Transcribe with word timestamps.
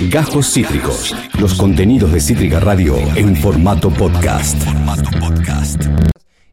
Gajos 0.00 0.52
Cítricos. 0.52 1.16
Los 1.40 1.54
contenidos 1.54 2.12
de 2.12 2.20
Cítrica 2.20 2.60
Radio 2.60 2.98
en 3.16 3.34
formato 3.34 3.88
podcast. 3.88 4.62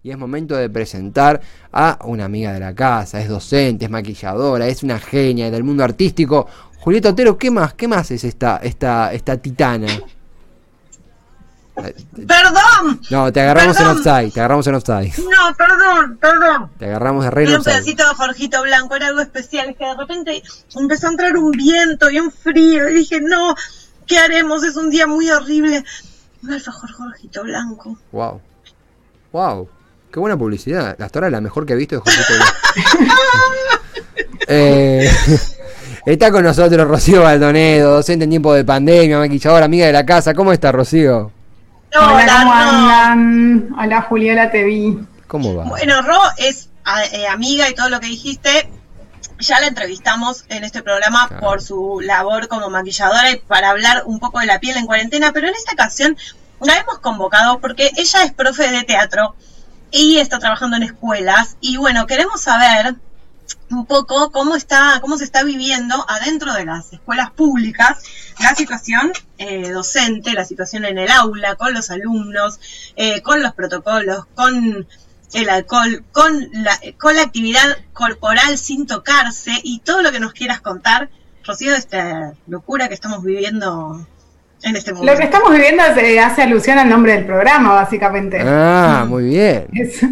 Y 0.02 0.12
es 0.12 0.18
momento 0.18 0.56
de 0.56 0.70
presentar 0.70 1.42
a 1.74 2.00
una 2.06 2.24
amiga 2.24 2.54
de 2.54 2.62
la 2.62 2.74
casa, 2.74 3.20
es 3.20 3.28
docente, 3.28 3.86
es 3.86 3.92
maquilladora, 3.92 4.68
es 4.68 4.82
una 4.82 4.98
genia 4.98 5.52
del 5.52 5.66
mundo 5.66 5.84
artístico. 5.84 6.48
Julieta 6.80 7.10
Otero, 7.10 7.38
¿qué 7.38 7.52
más? 7.52 7.74
¿Qué 7.74 7.86
más 7.86 8.12
es 8.12 8.24
esta, 8.24 8.58
esta, 8.64 9.12
esta 9.14 9.36
titana? 9.36 9.88
Perdón. 11.76 13.02
No, 13.10 13.34
te 13.34 13.42
agarramos 13.42 13.78
Perdón. 13.78 13.92
en 13.92 13.98
offside, 13.98 14.32
te 14.32 14.40
agarramos 14.40 14.68
en 14.68 14.76
offside. 14.76 15.14
No, 15.18 15.56
perdón, 15.56 16.18
perdón. 16.18 16.72
Te 16.78 16.86
agarramos 16.86 17.24
de 17.24 17.32
re 17.32 17.44
Era 17.44 17.58
un 17.58 17.64
pedacito 17.64 18.08
de 18.08 18.16
Jorgito 18.16 18.62
Blanco, 18.62 18.96
era 18.96 19.08
algo 19.08 19.22
especial. 19.22 19.70
Es 19.70 19.78
que 19.78 19.86
de 19.86 19.96
repente 19.96 20.44
empezó 20.76 21.08
a 21.08 21.12
entrar 21.12 21.36
un 21.36 21.52
viento 21.52 22.10
y 22.12 22.20
un 22.20 22.32
frío. 22.32 22.88
Y 22.90 22.94
dije, 22.94 23.22
no, 23.22 23.56
¿qué 24.06 24.20
haremos? 24.20 24.64
Es 24.64 24.76
un 24.76 24.90
día 24.92 25.08
muy 25.08 25.30
horrible. 25.32 25.84
Un 26.44 26.54
alfajor 26.54 26.92
Jorgito 26.92 27.44
Blanco. 27.44 27.98
Wow. 28.12 28.40
Wow. 29.32 29.70
Qué 30.12 30.20
buena 30.20 30.38
publicidad. 30.38 30.96
Hasta 31.00 31.20
ahora 31.20 31.32
la 31.32 31.42
mejor 31.42 31.66
que 31.66 31.74
he 31.74 31.76
visto 31.76 31.96
de 31.96 32.02
Jorgito 32.02 32.34
Blanco. 32.36 33.14
Eh, 34.46 35.10
está 36.06 36.30
con 36.30 36.44
nosotros 36.44 36.86
Rocío 36.86 37.22
Baldonedo, 37.22 37.94
docente 37.94 38.26
en 38.26 38.30
tiempo 38.30 38.54
de 38.54 38.66
pandemia, 38.66 39.18
maquilladora, 39.18 39.66
amiga 39.66 39.86
de 39.88 39.94
la 39.94 40.06
casa. 40.06 40.34
¿Cómo 40.34 40.52
está 40.52 40.72
Rocío? 40.72 41.32
Hola, 41.96 42.38
¿cómo 42.40 42.54
Ro. 42.54 42.60
andan? 42.60 43.76
Hola, 43.80 44.02
Juliela, 44.04 44.52
te 44.52 44.64
vi. 44.64 44.98
¿Cómo 45.28 45.56
va? 45.56 45.64
Bueno, 45.66 46.02
Ro 46.02 46.20
es 46.38 46.70
a- 46.84 47.06
eh, 47.06 47.28
amiga 47.28 47.70
y 47.70 47.76
todo 47.76 47.90
lo 47.90 48.00
que 48.00 48.08
dijiste. 48.08 48.70
Ya 49.40 49.60
la 49.60 49.68
entrevistamos 49.68 50.46
en 50.50 50.64
este 50.64 50.82
programa 50.84 51.28
Claro. 51.28 51.42
por 51.46 51.62
su 51.62 52.00
labor 52.02 52.48
como 52.48 52.70
maquilladora 52.70 53.32
y 53.32 53.38
para 53.40 53.70
hablar 53.72 54.04
un 54.06 54.20
poco 54.20 54.40
de 54.40 54.46
la 54.46 54.60
piel 54.60 54.78
en 54.78 54.86
cuarentena, 54.86 55.32
pero 55.34 55.48
en 55.48 55.54
esta 55.56 55.74
ocasión 55.74 56.18
la 56.62 56.78
hemos 56.78 57.00
convocado 57.00 57.60
porque 57.60 57.92
ella 57.98 58.24
es 58.24 58.32
profe 58.32 58.70
de 58.70 58.84
teatro 58.84 59.36
y 59.92 60.18
está 60.18 60.40
trabajando 60.40 60.78
en 60.78 60.84
escuelas 60.84 61.58
y 61.62 61.78
bueno, 61.78 62.06
queremos 62.08 62.42
saber 62.42 62.96
un 63.70 63.86
poco 63.86 64.32
cómo 64.32 64.56
está, 64.56 65.00
cómo 65.02 65.18
se 65.18 65.24
está 65.24 65.44
viviendo 65.44 66.06
adentro 66.08 66.54
de 66.54 66.66
las 66.66 66.94
escuelas 66.94 67.32
públicas 67.32 68.04
la 68.40 68.56
situación 68.56 69.12
eh, 69.38 69.72
docente, 69.72 70.34
la 70.34 70.46
situación 70.46 70.86
en 70.86 70.98
el 70.98 71.12
aula, 71.12 71.56
con 71.56 71.74
los 71.74 71.90
alumnos, 71.92 72.60
eh, 72.96 73.22
con 73.22 73.42
los 73.42 73.54
protocolos, 73.54 74.26
con 74.36 74.88
el 75.34 75.50
alcohol, 75.50 76.04
con 76.12 76.50
la, 76.52 76.80
con 77.00 77.16
la 77.16 77.24
actividad 77.24 77.78
corporal 77.94 78.58
sin 78.58 78.86
tocarse 78.86 79.52
y 79.64 79.80
todo 79.80 80.02
lo 80.02 80.12
que 80.12 80.20
nos 80.20 80.34
quieras 80.34 80.62
contar, 80.62 81.10
Rocío, 81.44 81.72
de 81.72 81.78
esta 81.78 82.34
locura 82.48 82.88
que 82.88 82.94
estamos 82.94 83.24
viviendo 83.24 84.08
en 84.62 84.76
este 84.76 84.94
momento. 84.94 85.14
Lo 85.14 85.20
que 85.20 85.26
estamos 85.26 85.52
viviendo 85.52 85.84
se 85.94 86.20
hace 86.20 86.44
alusión 86.44 86.80
al 86.80 86.90
nombre 86.90 87.14
del 87.14 87.26
programa, 87.26 87.74
básicamente. 87.74 88.42
Ah, 88.42 89.06
muy 89.08 89.26
bien. 89.26 89.68
Es 89.74 90.06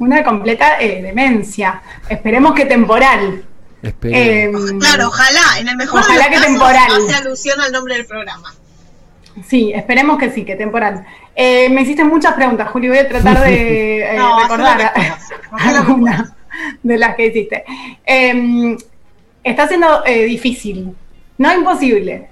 una 0.00 0.24
completa 0.24 0.80
eh, 0.80 1.00
demencia. 1.02 1.80
Esperemos 2.08 2.54
que 2.54 2.64
temporal. 2.66 3.44
Eh, 3.82 4.50
Claro, 4.80 5.06
ojalá, 5.08 5.58
en 5.60 5.68
el 5.68 5.76
mejor 5.76 6.00
Ojalá 6.00 6.14
de 6.14 6.18
los 6.20 6.28
que 6.28 6.34
casos, 6.34 6.46
temporal. 6.50 6.90
hace 7.08 7.14
alusión 7.14 7.60
al 7.60 7.72
nombre 7.72 7.94
del 7.94 8.06
programa. 8.06 8.52
sí, 9.46 9.72
esperemos 9.74 10.18
que 10.18 10.30
sí, 10.30 10.44
que 10.44 10.56
temporal. 10.56 11.06
Eh, 11.34 11.68
me 11.70 11.82
hiciste 11.82 12.04
muchas 12.04 12.34
preguntas, 12.34 12.68
Juli. 12.70 12.88
Voy 12.88 12.98
a 12.98 13.08
tratar 13.08 13.40
de 13.44 14.00
eh, 14.14 14.16
No, 14.16 14.40
recordar 14.42 14.92
algunas 15.52 16.32
de 16.82 16.98
las 16.98 17.14
que 17.16 17.26
hiciste. 17.26 17.64
Eh, 18.04 18.76
está 19.42 19.68
siendo 19.68 20.04
eh, 20.04 20.24
difícil, 20.24 20.94
no 21.38 21.54
imposible, 21.54 22.28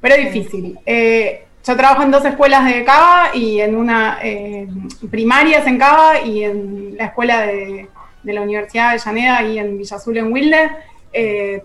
pero 0.00 0.16
difícil. 0.16 0.78
Eh, 0.86 1.44
yo 1.66 1.76
trabajo 1.76 2.02
en 2.02 2.10
dos 2.10 2.24
escuelas 2.24 2.64
de 2.64 2.84
Cava 2.84 3.30
y 3.34 3.60
en 3.60 3.76
una 3.76 4.18
eh, 4.22 4.66
primarias 5.10 5.66
en 5.66 5.78
Cava 5.78 6.20
y 6.20 6.44
en 6.44 6.96
la 6.96 7.06
escuela 7.06 7.42
de, 7.42 7.88
la 8.24 8.42
Universidad 8.42 8.92
de 8.92 8.98
Llaneda 8.98 9.42
y 9.42 9.58
en 9.58 9.78
Villa 9.78 9.96
Azul 9.96 10.16
en 10.16 10.32
Wilde. 10.32 10.70
Eh, 11.12 11.62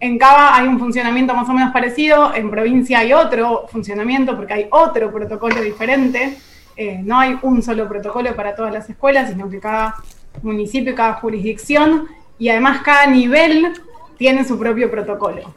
en 0.00 0.18
Cava 0.18 0.56
hay 0.56 0.68
un 0.68 0.78
funcionamiento 0.78 1.34
más 1.34 1.48
o 1.48 1.52
menos 1.52 1.72
parecido, 1.72 2.34
en 2.34 2.50
provincia 2.50 3.00
hay 3.00 3.12
otro 3.12 3.66
funcionamiento 3.68 4.36
porque 4.36 4.52
hay 4.52 4.66
otro 4.70 5.10
protocolo 5.10 5.60
diferente. 5.60 6.36
Eh, 6.76 7.00
no 7.02 7.18
hay 7.18 7.36
un 7.42 7.62
solo 7.62 7.88
protocolo 7.88 8.36
para 8.36 8.54
todas 8.54 8.72
las 8.72 8.88
escuelas, 8.88 9.30
sino 9.30 9.50
que 9.50 9.58
cada 9.58 9.96
municipio, 10.42 10.94
cada 10.94 11.14
jurisdicción 11.14 12.06
y 12.38 12.50
además 12.50 12.82
cada 12.82 13.06
nivel 13.06 13.72
tiene 14.16 14.44
su 14.44 14.58
propio 14.58 14.90
protocolo. 14.90 15.54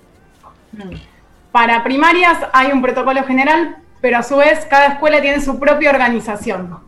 Para 1.51 1.83
primarias 1.83 2.37
hay 2.53 2.71
un 2.71 2.81
protocolo 2.81 3.23
general, 3.23 3.77
pero 3.99 4.17
a 4.17 4.23
su 4.23 4.37
vez 4.37 4.65
cada 4.69 4.87
escuela 4.87 5.21
tiene 5.21 5.41
su 5.41 5.59
propia 5.59 5.89
organización. 5.89 6.79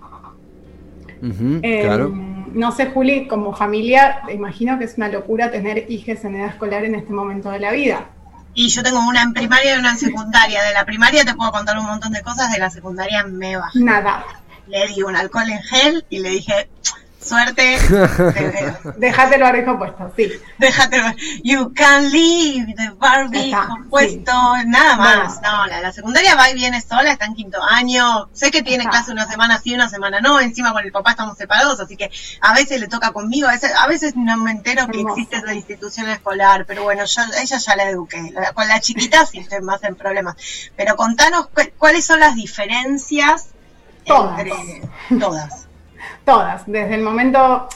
Eh, 1.62 1.82
claro. 1.84 2.10
No 2.54 2.72
sé, 2.72 2.88
Juli, 2.88 3.28
como 3.28 3.56
familia, 3.56 4.22
te 4.26 4.34
imagino 4.34 4.78
que 4.78 4.86
es 4.86 4.96
una 4.98 5.08
locura 5.08 5.52
tener 5.52 5.86
hijas 5.90 6.24
en 6.24 6.36
edad 6.36 6.50
escolar 6.50 6.86
en 6.86 6.96
este 6.96 7.12
momento 7.12 7.50
de 7.50 7.60
la 7.60 7.72
vida. 7.72 8.06
Y 8.54 8.70
yo 8.70 8.84
tengo 8.84 9.00
una 9.08 9.24
en 9.24 9.34
primaria 9.34 9.76
y 9.76 9.80
una 9.80 9.92
en 9.92 9.98
secundaria. 9.98 10.62
De 10.64 10.74
la 10.74 10.86
primaria 10.86 11.26
te 11.26 11.34
puedo 11.34 11.52
contar 11.52 11.78
un 11.78 11.86
montón 11.86 12.12
de 12.12 12.22
cosas, 12.22 12.52
de 12.52 12.60
la 12.60 12.70
secundaria 12.70 13.24
me 13.24 13.56
va. 13.58 13.72
Nada. 13.74 14.24
Le 14.68 14.88
di 14.88 15.02
un 15.02 15.16
alcohol 15.16 15.50
en 15.50 15.62
gel 15.64 16.06
y 16.10 16.20
le 16.20 16.30
dije, 16.30 16.70
suerte. 17.24 17.78
Déjate 18.98 19.36
el 19.36 19.42
barbijo 19.42 19.78
puesto, 19.78 20.12
sí. 20.16 20.32
déjate, 20.58 21.02
you 21.44 21.74
can 21.74 22.10
leave 22.12 22.74
the 22.76 22.90
Barbie 22.98 23.46
Está, 23.52 23.68
compuesto, 23.68 24.32
nada 24.66 24.96
más. 24.98 25.42
No, 25.42 25.66
la, 25.68 25.82
la 25.82 25.92
secundaria 25.92 26.36
va 26.36 26.50
y 26.50 26.54
viene 26.56 26.82
sola, 26.82 27.12
está 27.12 27.26
en 27.26 27.36
quinto 27.36 27.62
año. 27.64 28.30
Sé 28.34 28.52
que 28.52 28.62
tiene 28.62 28.84
Está. 28.84 28.98
clase 28.98 29.12
una 29.12 29.26
semana 29.28 29.60
sí, 29.60 29.74
una 29.74 29.90
semana 29.90 30.20
no. 30.22 30.40
Encima 30.40 30.74
con 30.74 30.84
el 30.84 30.92
papá 30.92 31.12
estamos 31.12 31.38
separados, 31.38 31.80
así 31.80 31.96
que 31.98 32.10
a 32.42 32.54
veces 32.54 32.80
le 32.80 32.88
toca 32.88 33.12
conmigo, 33.12 33.48
a 33.48 33.52
veces, 33.54 33.72
a 33.78 33.88
veces 33.88 34.16
no 34.16 34.38
me 34.38 34.52
entero 34.52 34.88
que 34.88 34.98
Hermoso. 35.00 35.16
existe 35.16 35.38
esa 35.38 35.54
institución 35.54 36.10
escolar, 36.10 36.66
pero 36.68 36.84
bueno, 36.84 37.06
yo 37.06 37.22
ella 37.42 37.58
ya 37.58 37.76
la 37.76 37.90
eduqué. 37.90 38.32
La- 38.34 38.54
Con 38.54 38.68
la 38.68 38.80
chiquita 38.80 39.26
sí 39.26 39.40
estoy 39.40 39.62
más 39.62 39.84
en 39.84 39.96
problemas. 39.96 40.36
Pero 40.76 40.96
contanos 40.96 41.48
cu- 41.48 41.72
cuáles 41.78 42.06
son 42.06 42.20
las 42.20 42.36
diferencias 42.36 43.48
Todas. 44.06 44.40
entre 44.40 44.82
todas. 45.20 45.68
Todas. 46.26 46.66
Desde 46.66 46.96
el 46.96 47.02
momento. 47.02 47.68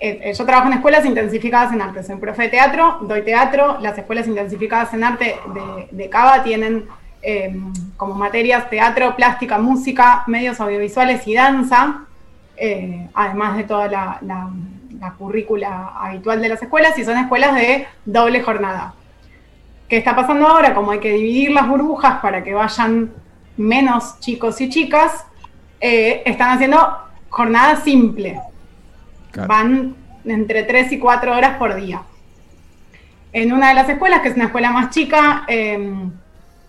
eh, 0.00 0.20
eh, 0.22 0.32
yo 0.32 0.44
trabajo 0.44 0.68
en 0.68 0.74
escuelas 0.74 1.04
intensificadas 1.04 1.72
en 1.72 1.82
arte. 1.82 2.02
Soy 2.04 2.16
profe 2.16 2.42
de 2.44 2.48
teatro, 2.50 2.98
doy 3.02 3.22
teatro. 3.22 3.78
Las 3.80 3.98
escuelas 3.98 4.26
intensificadas 4.28 4.94
en 4.94 5.02
arte 5.04 5.36
de, 5.54 5.88
de 5.90 6.08
Cava 6.08 6.42
tienen 6.44 6.86
eh, 7.22 7.60
como 7.96 8.14
materias 8.14 8.70
teatro, 8.70 9.16
plástica, 9.16 9.58
música, 9.58 10.22
medios 10.28 10.60
audiovisuales 10.60 11.26
y 11.26 11.34
danza. 11.34 12.04
eh, 12.56 13.08
además 13.14 13.56
de 13.56 13.64
toda 13.64 13.88
la, 13.88 14.18
la- 14.22 14.50
la 15.00 15.12
currícula 15.12 15.92
habitual 16.00 16.40
de 16.40 16.48
las 16.48 16.60
escuelas, 16.60 16.98
y 16.98 17.04
son 17.04 17.16
escuelas 17.18 17.54
de 17.54 17.86
doble 18.04 18.42
jornada. 18.42 18.94
¿Qué 19.88 19.96
está 19.96 20.16
pasando 20.16 20.48
ahora? 20.48 20.74
Como 20.74 20.90
hay 20.90 20.98
que 20.98 21.12
dividir 21.12 21.50
las 21.52 21.68
burbujas 21.68 22.18
para 22.20 22.42
que 22.42 22.52
vayan 22.52 23.12
menos 23.56 24.18
chicos 24.18 24.60
y 24.60 24.68
chicas, 24.68 25.24
están 25.80 26.50
haciendo 26.50 26.98
jornada 27.38 27.76
simple. 27.76 28.40
Claro. 29.30 29.48
Van 29.48 29.94
entre 30.24 30.64
3 30.64 30.90
y 30.92 30.98
4 30.98 31.36
horas 31.36 31.56
por 31.56 31.76
día. 31.76 32.02
En 33.32 33.52
una 33.52 33.68
de 33.68 33.74
las 33.74 33.88
escuelas, 33.88 34.22
que 34.22 34.28
es 34.30 34.34
una 34.34 34.46
escuela 34.46 34.72
más 34.72 34.90
chica, 34.90 35.44
eh, 35.46 35.94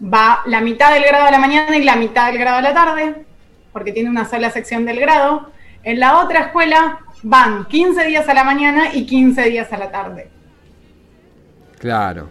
va 0.01 0.41
la 0.45 0.61
mitad 0.61 0.93
del 0.93 1.03
grado 1.03 1.25
a 1.25 1.31
la 1.31 1.39
mañana 1.39 1.75
y 1.75 1.83
la 1.83 1.95
mitad 1.95 2.27
del 2.27 2.37
grado 2.37 2.57
a 2.57 2.61
la 2.61 2.73
tarde, 2.75 3.15
porque 3.73 3.91
tiene 3.91 4.11
una 4.11 4.25
sola 4.25 4.51
sección 4.51 4.85
del 4.85 4.99
grado. 4.99 5.49
En 5.81 5.99
la 5.99 6.19
otra 6.19 6.41
escuela 6.41 6.99
van 7.23 7.65
15 7.65 8.05
días 8.05 8.29
a 8.29 8.35
la 8.35 8.43
mañana 8.43 8.93
y 8.93 9.07
15 9.07 9.49
días 9.49 9.73
a 9.73 9.77
la 9.77 9.89
tarde. 9.89 10.29
Claro. 11.79 12.29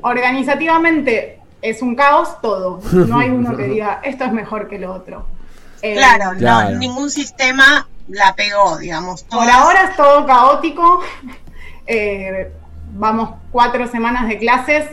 Organizativamente 0.00 1.38
es 1.62 1.82
un 1.82 1.94
caos 1.94 2.40
todo. 2.40 2.80
No 3.06 3.18
hay 3.18 3.30
uno 3.30 3.56
que 3.56 3.64
diga 3.74 4.00
esto 4.02 4.24
es 4.24 4.32
mejor 4.32 4.68
que 4.68 4.80
lo 4.80 4.92
otro. 4.92 5.26
Eh, 5.82 5.94
Claro, 5.94 6.36
Claro. 6.38 6.70
no, 6.70 6.78
ningún 6.78 7.10
sistema 7.10 7.88
la 8.08 8.34
pegó, 8.34 8.78
digamos. 8.78 9.22
Por 9.24 9.48
ahora 9.48 9.84
es 9.90 9.96
todo 9.96 10.26
caótico. 10.26 11.00
Eh, 11.86 12.52
vamos 12.92 13.30
cuatro 13.50 13.86
semanas 13.88 14.28
de 14.28 14.38
clases. 14.38 14.88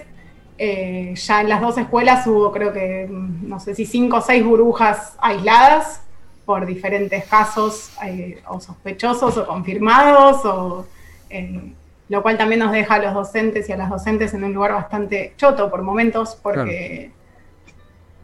Eh, 0.59 1.13
ya 1.15 1.41
en 1.41 1.49
las 1.49 1.61
dos 1.61 1.77
escuelas 1.77 2.25
hubo, 2.25 2.51
creo 2.51 2.73
que, 2.73 3.07
mm, 3.09 3.47
no 3.47 3.59
sé 3.59 3.75
si 3.75 3.85
cinco 3.85 4.17
o 4.17 4.21
seis 4.21 4.43
burbujas 4.43 5.13
aisladas 5.19 6.01
por 6.45 6.65
diferentes 6.65 7.25
casos 7.25 7.91
eh, 8.03 8.41
o 8.47 8.59
sospechosos 8.59 9.37
o 9.37 9.45
confirmados, 9.45 10.43
o, 10.45 10.85
eh, 11.29 11.73
lo 12.09 12.21
cual 12.23 12.37
también 12.37 12.59
nos 12.59 12.71
deja 12.71 12.95
a 12.95 12.99
los 12.99 13.13
docentes 13.13 13.67
y 13.69 13.73
a 13.73 13.77
las 13.77 13.89
docentes 13.89 14.33
en 14.33 14.43
un 14.45 14.53
lugar 14.53 14.73
bastante 14.73 15.33
choto 15.37 15.69
por 15.69 15.81
momentos, 15.83 16.37
porque 16.41 17.11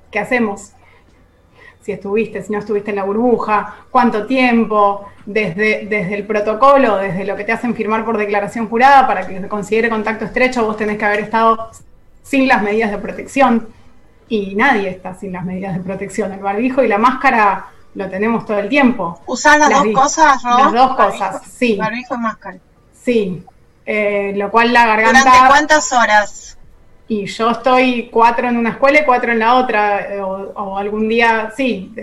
¿qué 0.10 0.20
hacemos? 0.20 0.72
Si 1.84 1.92
estuviste, 1.92 2.42
si 2.42 2.52
no 2.52 2.60
estuviste 2.60 2.92
en 2.92 2.96
la 2.96 3.04
burbuja, 3.04 3.76
cuánto 3.92 4.26
tiempo, 4.26 5.06
desde, 5.26 5.86
desde 5.86 6.16
el 6.16 6.26
protocolo, 6.26 6.98
desde 6.98 7.26
lo 7.26 7.36
que 7.36 7.44
te 7.44 7.52
hacen 7.52 7.76
firmar 7.76 8.06
por 8.06 8.18
declaración 8.18 8.70
jurada 8.70 9.06
para 9.06 9.28
que 9.28 9.40
se 9.40 9.48
considere 9.48 9.90
contacto 9.90 10.26
estrecho, 10.26 10.66
vos 10.66 10.78
tenés 10.78 10.98
que 10.98 11.06
haber 11.06 11.20
estado 11.20 11.72
sin 12.24 12.48
las 12.48 12.64
medidas 12.64 12.90
de 12.90 12.98
protección 13.00 13.68
y 14.30 14.56
nadie 14.56 14.90
está 14.90 15.14
sin 15.14 15.34
las 15.34 15.44
medidas 15.44 15.76
de 15.76 15.82
protección. 15.82 16.32
El 16.32 16.40
barbijo 16.40 16.82
y 16.82 16.88
la 16.88 16.98
máscara 16.98 17.68
lo 17.96 18.10
tenemos 18.10 18.46
todo 18.46 18.60
el 18.60 18.70
tiempo. 18.70 19.20
¿Usás 19.26 19.60
las, 19.60 19.70
dos 19.70 19.88
cosas, 19.94 20.44
Las 20.44 20.72
dos 20.72 20.96
cosas, 20.96 21.42
sí. 21.46 21.76
Barbijo 21.76 22.16
y 22.16 22.18
máscara. 22.18 22.58
Sí, 22.94 23.44
eh, 23.86 24.34
lo 24.38 24.50
cual 24.50 24.72
la 24.72 24.88
garganta... 24.88 25.20
¿Durante 25.20 25.48
cuántas 25.50 25.92
horas? 25.92 26.58
Y 27.14 27.28
yo 27.28 27.52
estoy 27.52 28.10
cuatro 28.12 28.48
en 28.48 28.58
una 28.58 28.72
escuela 28.72 29.02
y 29.02 29.06
cuatro 29.06 29.32
en 29.32 29.40
la 29.40 29.54
otra, 29.54 30.16
eh, 30.16 30.20
o, 30.20 30.76
algún 30.76 31.08
día, 31.08 31.54
sí. 31.56 31.94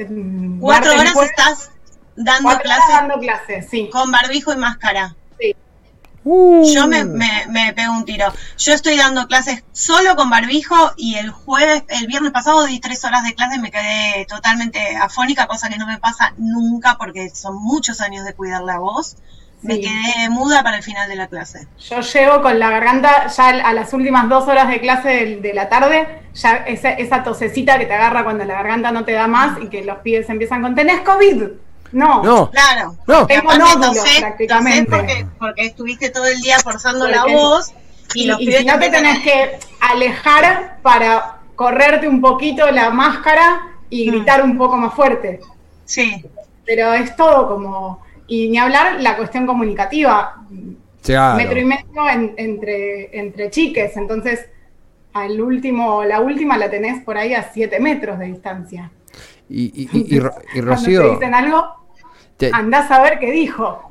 ¿Cuatro 0.60 0.92
horas 0.92 1.16
estás 1.16 1.72
dando 2.14 2.50
clases? 2.60 2.88
dando 2.88 3.18
clases, 3.18 3.66
sí. 3.68 3.90
Con 3.90 4.12
barbijo 4.12 4.52
y 4.52 4.56
máscara. 4.56 5.16
Sí. 5.40 5.56
Uh. 6.22 6.64
Yo 6.72 6.86
me, 6.86 7.04
me, 7.04 7.46
me, 7.48 7.72
pego 7.72 7.92
un 7.92 8.04
tiro. 8.04 8.32
Yo 8.56 8.72
estoy 8.72 8.96
dando 8.96 9.26
clases 9.26 9.64
solo 9.72 10.14
con 10.14 10.30
barbijo 10.30 10.92
y 10.96 11.16
el 11.16 11.30
jueves, 11.30 11.82
el 11.88 12.06
viernes 12.06 12.30
pasado 12.30 12.64
di 12.66 12.78
tres 12.78 13.04
horas 13.04 13.24
de 13.24 13.34
clase 13.34 13.56
y 13.56 13.60
me 13.60 13.72
quedé 13.72 14.26
totalmente 14.28 14.96
afónica, 14.96 15.48
cosa 15.48 15.68
que 15.68 15.78
no 15.78 15.88
me 15.88 15.98
pasa 15.98 16.34
nunca 16.36 16.98
porque 16.98 17.30
son 17.30 17.56
muchos 17.56 18.00
años 18.00 18.24
de 18.24 18.34
cuidar 18.34 18.62
la 18.62 18.78
voz. 18.78 19.16
Me 19.62 19.78
quedé 19.78 20.30
muda 20.30 20.62
para 20.62 20.78
el 20.78 20.82
final 20.82 21.08
de 21.08 21.16
la 21.16 21.28
clase. 21.28 21.66
Yo 21.90 22.00
llego 22.00 22.40
con 22.40 22.58
la 22.58 22.70
garganta, 22.70 23.26
ya 23.26 23.48
a 23.48 23.72
las 23.74 23.92
últimas 23.92 24.28
dos 24.28 24.48
horas 24.48 24.68
de 24.68 24.80
clase 24.80 25.38
de, 25.40 25.54
la 25.54 25.68
tarde, 25.68 26.22
ya 26.34 26.56
esa, 26.66 26.92
esa, 26.92 27.22
tosecita 27.22 27.78
que 27.78 27.84
te 27.84 27.92
agarra 27.92 28.24
cuando 28.24 28.44
la 28.44 28.54
garganta 28.54 28.90
no 28.90 29.04
te 29.04 29.12
da 29.12 29.26
más 29.26 29.58
y 29.62 29.68
que 29.68 29.84
los 29.84 29.98
pibes 29.98 30.30
empiezan 30.30 30.62
con, 30.62 30.74
¿tenés 30.74 31.00
COVID? 31.00 31.42
No, 31.92 32.22
no, 32.22 32.50
claro. 32.50 32.96
No. 33.06 33.26
Tengo 33.26 33.52
nódulos 33.54 34.04
prácticamente. 34.18 34.90
Porque, 34.90 35.26
porque, 35.38 35.66
estuviste 35.66 36.10
todo 36.10 36.26
el 36.26 36.40
día 36.40 36.58
forzando 36.60 37.08
la 37.08 37.24
voz 37.24 37.72
y, 38.14 38.26
los 38.26 38.40
y 38.40 38.52
si 38.52 38.64
no 38.64 38.78
te 38.78 38.90
tenés 38.90 39.20
que 39.20 39.58
alejar 39.80 40.78
para 40.82 41.36
correrte 41.56 42.08
un 42.08 42.20
poquito 42.20 42.70
la 42.70 42.90
máscara 42.90 43.62
y 43.88 44.08
mm. 44.08 44.12
gritar 44.12 44.42
un 44.42 44.56
poco 44.56 44.76
más 44.76 44.94
fuerte. 44.94 45.40
Sí. 45.84 46.24
Pero 46.64 46.94
es 46.94 47.16
todo 47.16 47.48
como 47.48 48.02
y 48.30 48.48
ni 48.48 48.58
hablar 48.58 49.00
la 49.00 49.16
cuestión 49.16 49.44
comunicativa. 49.44 50.36
Metro 51.36 51.58
y 51.58 51.64
medio 51.64 52.08
entre, 52.36 53.18
entre 53.18 53.50
chiques, 53.50 53.96
entonces 53.96 54.48
al 55.12 55.40
último, 55.40 56.04
la 56.04 56.20
última 56.20 56.56
la 56.56 56.70
tenés 56.70 57.02
por 57.02 57.18
ahí 57.18 57.34
a 57.34 57.50
7 57.52 57.80
metros 57.80 58.20
de 58.20 58.26
distancia. 58.26 58.92
Y, 59.48 59.88
y, 59.92 60.16
y, 60.54 60.60
Rocío. 60.60 61.02
te 61.02 61.10
dicen 61.14 61.34
algo, 61.34 61.74
andás 62.52 62.88
a 62.92 63.02
ver 63.02 63.18
qué 63.18 63.32
dijo. 63.32 63.90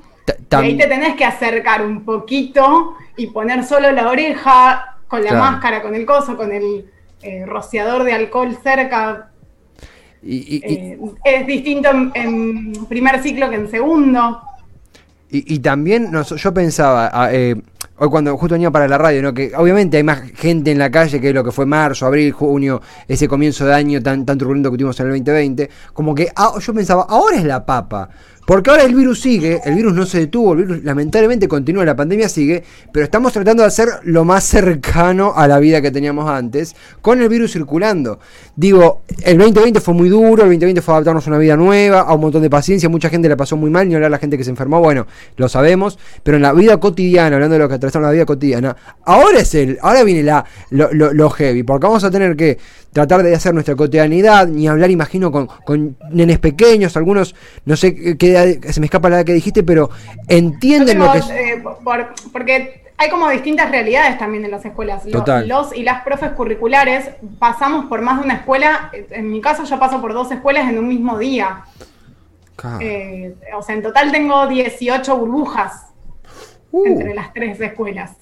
Y 0.52 0.56
ahí 0.56 0.78
te 0.78 0.88
tenés 0.88 1.16
que 1.16 1.26
acercar 1.26 1.86
un 1.86 2.06
poquito 2.06 2.96
y 3.18 3.28
poner 3.28 3.66
solo 3.66 3.92
la 3.92 4.08
oreja 4.10 5.00
con 5.10 5.22
la 5.22 5.34
máscara, 5.34 5.82
con 5.82 5.96
el 5.96 6.06
coso, 6.06 6.38
con 6.38 6.54
el 6.54 6.90
eh, 7.22 7.46
rociador 7.46 8.06
de 8.06 8.14
alcohol 8.14 8.58
cerca, 8.64 9.32
eh, 10.24 11.00
es 11.24 11.48
distinto 11.48 11.90
en, 12.14 12.74
primer 12.88 13.22
ciclo 13.22 13.50
que 13.50 13.56
en 13.56 13.70
segundo. 13.70 14.42
Y, 15.32 15.60
también 15.60 16.12
yo 16.12 16.54
pensaba, 16.56 17.12
ah, 17.14 17.30
eh, 17.32 17.56
hoy 17.98 18.10
cuando 18.10 18.36
justo 18.36 18.56
venía 18.56 18.72
para 18.72 18.88
la 18.88 18.98
radio, 18.98 19.22
¿no? 19.22 19.32
que 19.32 19.52
obviamente 19.56 19.98
hay 19.98 20.04
más 20.04 20.24
gente 20.32 20.72
en 20.72 20.80
la 20.80 20.90
calle 20.90 21.22
que 21.22 21.32
lo 21.32 21.44
que 21.44 21.52
fue 21.52 21.68
marzo, 21.68 22.08
abril, 22.08 22.32
junio, 22.32 22.82
ese 23.08 23.28
comienzo 23.28 23.64
de 23.68 23.76
año 23.76 24.02
tan, 24.02 24.26
tan 24.26 24.40
turbulento 24.40 24.72
que 24.72 24.78
tuvimos 24.78 25.00
en 25.00 25.06
el 25.06 25.12
2020, 25.12 25.70
como 25.94 26.16
que 26.16 26.30
ah, 26.36 26.54
yo 26.60 26.74
pensaba, 26.74 27.06
ahora 27.08 27.38
es 27.38 27.44
la 27.44 27.64
papa. 27.64 28.10
Porque 28.50 28.72
ahora 28.72 28.82
el 28.82 28.96
virus 28.96 29.22
sigue, 29.22 29.62
el 29.64 29.76
virus 29.76 29.94
no 29.94 30.08
se 30.08 30.22
detuvo, 30.22 30.54
el 30.54 30.66
virus 30.66 30.84
lamentablemente 30.84 31.48
continúa, 31.48 31.86
la 31.86 31.96
pandemia 31.96 32.28
sigue, 32.28 32.64
pero 32.92 33.04
estamos 33.04 33.32
tratando 33.32 33.62
de 33.62 33.68
hacer 33.68 33.88
lo 34.06 34.26
más 34.26 34.44
cercano 34.44 35.34
a 35.36 35.48
la 35.48 35.60
vida 35.60 35.84
que 35.84 35.92
teníamos 35.92 36.28
antes, 36.28 36.76
con 37.00 37.22
el 37.22 37.30
virus 37.30 37.52
circulando. 37.52 38.18
Digo, 38.56 39.04
el 39.22 39.38
2020 39.38 39.80
fue 39.82 39.94
muy 39.94 40.10
duro, 40.10 40.42
el 40.42 40.50
2020 40.50 40.82
fue 40.82 40.96
adaptarnos 40.96 41.28
a 41.28 41.30
una 41.30 41.38
vida 41.38 41.56
nueva, 41.56 42.00
a 42.00 42.12
un 42.16 42.22
montón 42.22 42.42
de 42.42 42.50
paciencia, 42.50 42.90
mucha 42.90 43.08
gente 43.12 43.30
la 43.30 43.38
pasó 43.38 43.56
muy 43.56 43.70
mal, 43.70 43.88
ni 43.88 43.94
hablar 43.94 44.10
la 44.10 44.18
gente 44.18 44.36
que 44.36 44.44
se 44.44 44.50
enfermó, 44.50 44.80
bueno, 44.80 45.06
lo 45.38 45.48
sabemos, 45.48 46.00
pero 46.24 46.38
en 46.38 46.42
la 46.42 46.52
vida 46.52 46.78
cotidiana, 46.78 47.36
hablando 47.36 47.54
de 47.54 47.60
lo 47.60 47.70
que 47.70 47.76
atravesamos 47.76 48.08
la 48.08 48.14
vida 48.14 48.26
cotidiana, 48.26 48.76
ahora 49.06 49.42
es 49.42 49.54
el, 49.54 49.78
ahora 49.84 50.04
viene 50.04 50.24
la, 50.24 50.44
lo, 50.72 50.92
lo 50.92 51.30
heavy, 51.30 51.62
porque 51.62 51.86
vamos 51.86 52.04
a 52.04 52.10
tener 52.10 52.36
que 52.36 52.58
tratar 52.92 53.24
de 53.24 53.36
hacer 53.36 53.54
nuestra 53.54 53.76
cotidianidad, 53.76 54.48
ni 54.48 54.68
hablar, 54.68 54.90
imagino, 54.92 55.32
con, 55.32 55.48
con 55.48 55.98
nenes 56.12 56.40
pequeños, 56.40 56.98
algunos, 56.98 57.36
no 57.66 57.76
sé 57.76 58.18
qué 58.18 58.60
se 58.70 58.80
me 58.80 58.88
escapa 58.88 59.10
la 59.10 59.18
edad 59.18 59.26
que 59.26 59.34
dijiste, 59.34 59.64
pero 59.64 59.90
entienden 60.28 61.00
lo 61.00 61.12
que 61.12 61.18
es... 61.20 61.30
Eh, 61.30 61.64
porque 62.32 62.84
hay 62.98 63.10
como 63.10 63.30
distintas 63.30 63.72
realidades 63.72 64.18
también 64.18 64.44
en 64.44 64.52
las 64.52 64.66
escuelas. 64.66 65.04
Los, 65.06 65.76
y 65.76 65.84
las 65.84 66.04
profes 66.04 66.32
curriculares 66.32 67.10
pasamos 67.40 67.86
por 67.86 68.02
más 68.02 68.20
de 68.20 68.26
una 68.26 68.36
escuela, 68.36 68.92
en 68.92 69.32
mi 69.32 69.40
caso 69.40 69.64
yo 69.64 69.80
paso 69.80 70.02
por 70.02 70.14
dos 70.14 70.30
escuelas 70.32 70.70
en 70.70 70.78
un 70.78 70.88
mismo 70.88 71.18
día. 71.18 71.64
Eh, 72.82 73.36
o 73.58 73.62
sea, 73.62 73.76
en 73.76 73.84
total 73.84 74.12
tengo 74.12 74.48
18 74.48 75.16
burbujas 75.16 75.94
uh. 76.72 76.86
entre 76.86 77.14
las 77.14 77.32
tres 77.32 77.62
escuelas. 77.62 78.18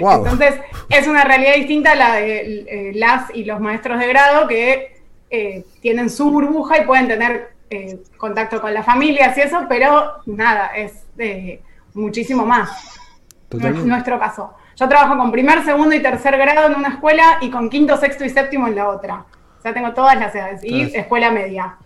Entonces, 0.00 0.60
es 0.88 1.06
una 1.06 1.24
realidad 1.24 1.54
distinta 1.54 1.92
a 1.92 1.94
la 1.94 2.14
de 2.14 2.64
eh, 2.68 2.92
las 2.94 3.34
y 3.34 3.44
los 3.44 3.60
maestros 3.60 3.98
de 3.98 4.08
grado 4.08 4.48
que 4.48 5.00
eh, 5.30 5.64
tienen 5.80 6.10
su 6.10 6.30
burbuja 6.30 6.78
y 6.78 6.86
pueden 6.86 7.08
tener 7.08 7.52
eh, 7.70 7.98
contacto 8.16 8.60
con 8.60 8.74
las 8.74 8.84
familias 8.84 9.36
y 9.36 9.40
eso, 9.42 9.66
pero 9.68 10.14
nada, 10.26 10.72
es 10.76 11.04
muchísimo 11.94 12.44
más. 12.44 12.98
nuestro 13.50 14.18
caso. 14.18 14.54
Yo 14.76 14.88
trabajo 14.88 15.16
con 15.16 15.30
primer, 15.30 15.64
segundo 15.64 15.94
y 15.94 16.00
tercer 16.00 16.36
grado 16.38 16.68
en 16.68 16.74
una 16.74 16.88
escuela 16.88 17.38
y 17.40 17.50
con 17.50 17.68
quinto, 17.68 17.96
sexto 17.96 18.24
y 18.24 18.30
séptimo 18.30 18.66
en 18.66 18.76
la 18.76 18.88
otra. 18.88 19.26
O 19.58 19.62
sea, 19.62 19.74
tengo 19.74 19.92
todas 19.92 20.18
las 20.18 20.34
edades 20.34 20.64
y 20.64 20.96
escuela 20.96 21.30
media. 21.30 21.76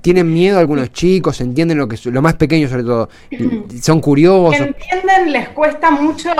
¿Tienen 0.00 0.32
miedo 0.32 0.58
algunos 0.58 0.90
chicos? 0.92 1.40
¿Entienden 1.40 1.78
lo 1.78 1.88
que 1.88 1.98
lo 2.10 2.22
más 2.22 2.34
pequeño 2.34 2.68
sobre 2.68 2.82
todo? 2.82 3.08
¿Son 3.82 4.00
curiosos? 4.00 4.60
Entienden, 4.60 5.32
les 5.32 5.48
cuesta 5.50 5.90
mucho. 5.90 6.32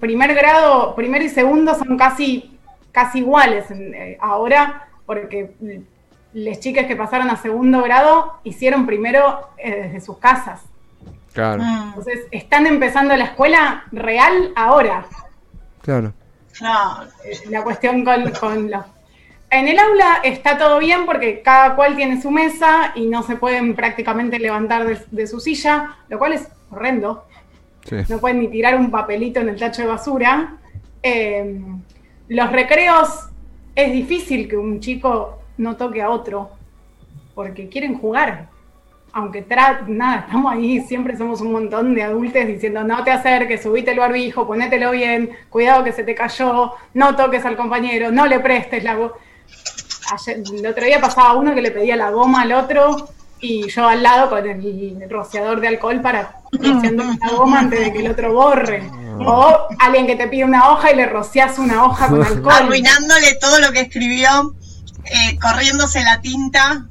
primer 0.00 0.34
grado, 0.34 0.94
primero 0.94 1.24
y 1.24 1.28
segundo 1.28 1.74
son 1.74 1.96
casi, 1.96 2.58
casi 2.90 3.18
iguales 3.18 3.66
eh, 3.70 4.16
ahora, 4.20 4.88
porque 5.06 5.52
las 6.34 6.60
chicas 6.60 6.86
que 6.86 6.96
pasaron 6.96 7.30
a 7.30 7.36
segundo 7.36 7.82
grado 7.82 8.38
hicieron 8.44 8.86
primero 8.86 9.48
eh, 9.58 9.82
desde 9.84 10.00
sus 10.00 10.18
casas. 10.18 10.60
Claro. 11.32 11.62
Ah. 11.64 11.84
Entonces, 11.88 12.26
están 12.30 12.66
empezando 12.66 13.16
la 13.16 13.24
escuela 13.24 13.84
real 13.90 14.52
ahora. 14.54 15.06
Claro. 15.82 16.12
Claro. 16.56 17.08
La 17.48 17.62
cuestión 17.62 18.04
con, 18.04 18.30
con 18.32 18.70
los 18.70 18.84
en 19.52 19.68
el 19.68 19.78
aula 19.78 20.20
está 20.24 20.56
todo 20.56 20.78
bien 20.78 21.04
porque 21.04 21.42
cada 21.42 21.76
cual 21.76 21.94
tiene 21.94 22.20
su 22.20 22.30
mesa 22.30 22.92
y 22.94 23.06
no 23.06 23.22
se 23.22 23.36
pueden 23.36 23.74
prácticamente 23.74 24.38
levantar 24.38 25.06
de, 25.10 25.26
su 25.26 25.40
silla, 25.40 25.98
lo 26.08 26.18
cual 26.18 26.32
es 26.32 26.48
horrendo. 26.70 27.26
No 28.08 28.18
pueden 28.18 28.40
ni 28.40 28.48
tirar 28.48 28.76
un 28.76 28.90
papelito 28.90 29.40
en 29.40 29.50
el 29.50 29.58
tacho 29.58 29.82
de 29.82 29.88
basura. 29.88 30.56
Eh, 31.02 31.60
los 32.28 32.50
recreos 32.50 33.28
es 33.74 33.92
difícil 33.92 34.48
que 34.48 34.56
un 34.56 34.80
chico 34.80 35.42
no 35.58 35.76
toque 35.76 36.00
a 36.00 36.08
otro 36.08 36.50
porque 37.34 37.68
quieren 37.68 37.98
jugar. 37.98 38.48
Aunque 39.12 39.44
nada, 39.86 40.20
estamos 40.20 40.50
ahí, 40.50 40.80
siempre 40.80 41.14
somos 41.18 41.42
un 41.42 41.52
montón 41.52 41.94
de 41.94 42.02
adultos 42.02 42.46
diciendo 42.46 42.82
no 42.84 43.04
te 43.04 43.10
acerques, 43.10 43.62
subite 43.62 43.90
el 43.90 43.98
barbijo, 43.98 44.46
ponételo 44.46 44.92
bien, 44.92 45.28
cuidado 45.50 45.84
que 45.84 45.92
se 45.92 46.04
te 46.04 46.14
cayó, 46.14 46.72
no 46.94 47.14
toques 47.14 47.44
al 47.44 47.58
compañero, 47.58 48.10
no 48.10 48.26
le 48.26 48.40
prestes 48.40 48.82
la 48.82 48.96
voz 48.96 49.12
el 50.26 50.66
otro 50.66 50.84
día 50.84 51.00
pasaba 51.00 51.34
uno 51.34 51.54
que 51.54 51.62
le 51.62 51.70
pedía 51.70 51.96
la 51.96 52.10
goma 52.10 52.42
al 52.42 52.52
otro 52.52 53.08
y 53.42 53.68
yo 53.68 53.88
al 53.88 54.02
lado 54.02 54.30
con 54.30 54.48
el 54.48 55.06
rociador 55.10 55.60
de 55.60 55.68
alcohol 55.68 56.00
para 56.00 56.36
rociando 56.52 57.04
la 57.04 57.28
goma 57.36 57.58
antes 57.58 57.80
de 57.80 57.92
que 57.92 57.98
el 57.98 58.10
otro 58.10 58.32
borre. 58.32 58.88
O 59.24 59.68
alguien 59.78 60.06
que 60.06 60.16
te 60.16 60.28
pide 60.28 60.44
una 60.44 60.70
hoja 60.70 60.92
y 60.92 60.96
le 60.96 61.06
rocias 61.06 61.58
una 61.58 61.84
hoja 61.84 62.08
con 62.08 62.22
alcohol. 62.26 62.54
Arruinándole 62.54 63.34
todo 63.40 63.60
lo 63.60 63.72
que 63.72 63.80
escribió, 63.80 64.54
eh, 65.04 65.38
corriéndose 65.40 66.02
la 66.04 66.20
tinta. 66.20 66.86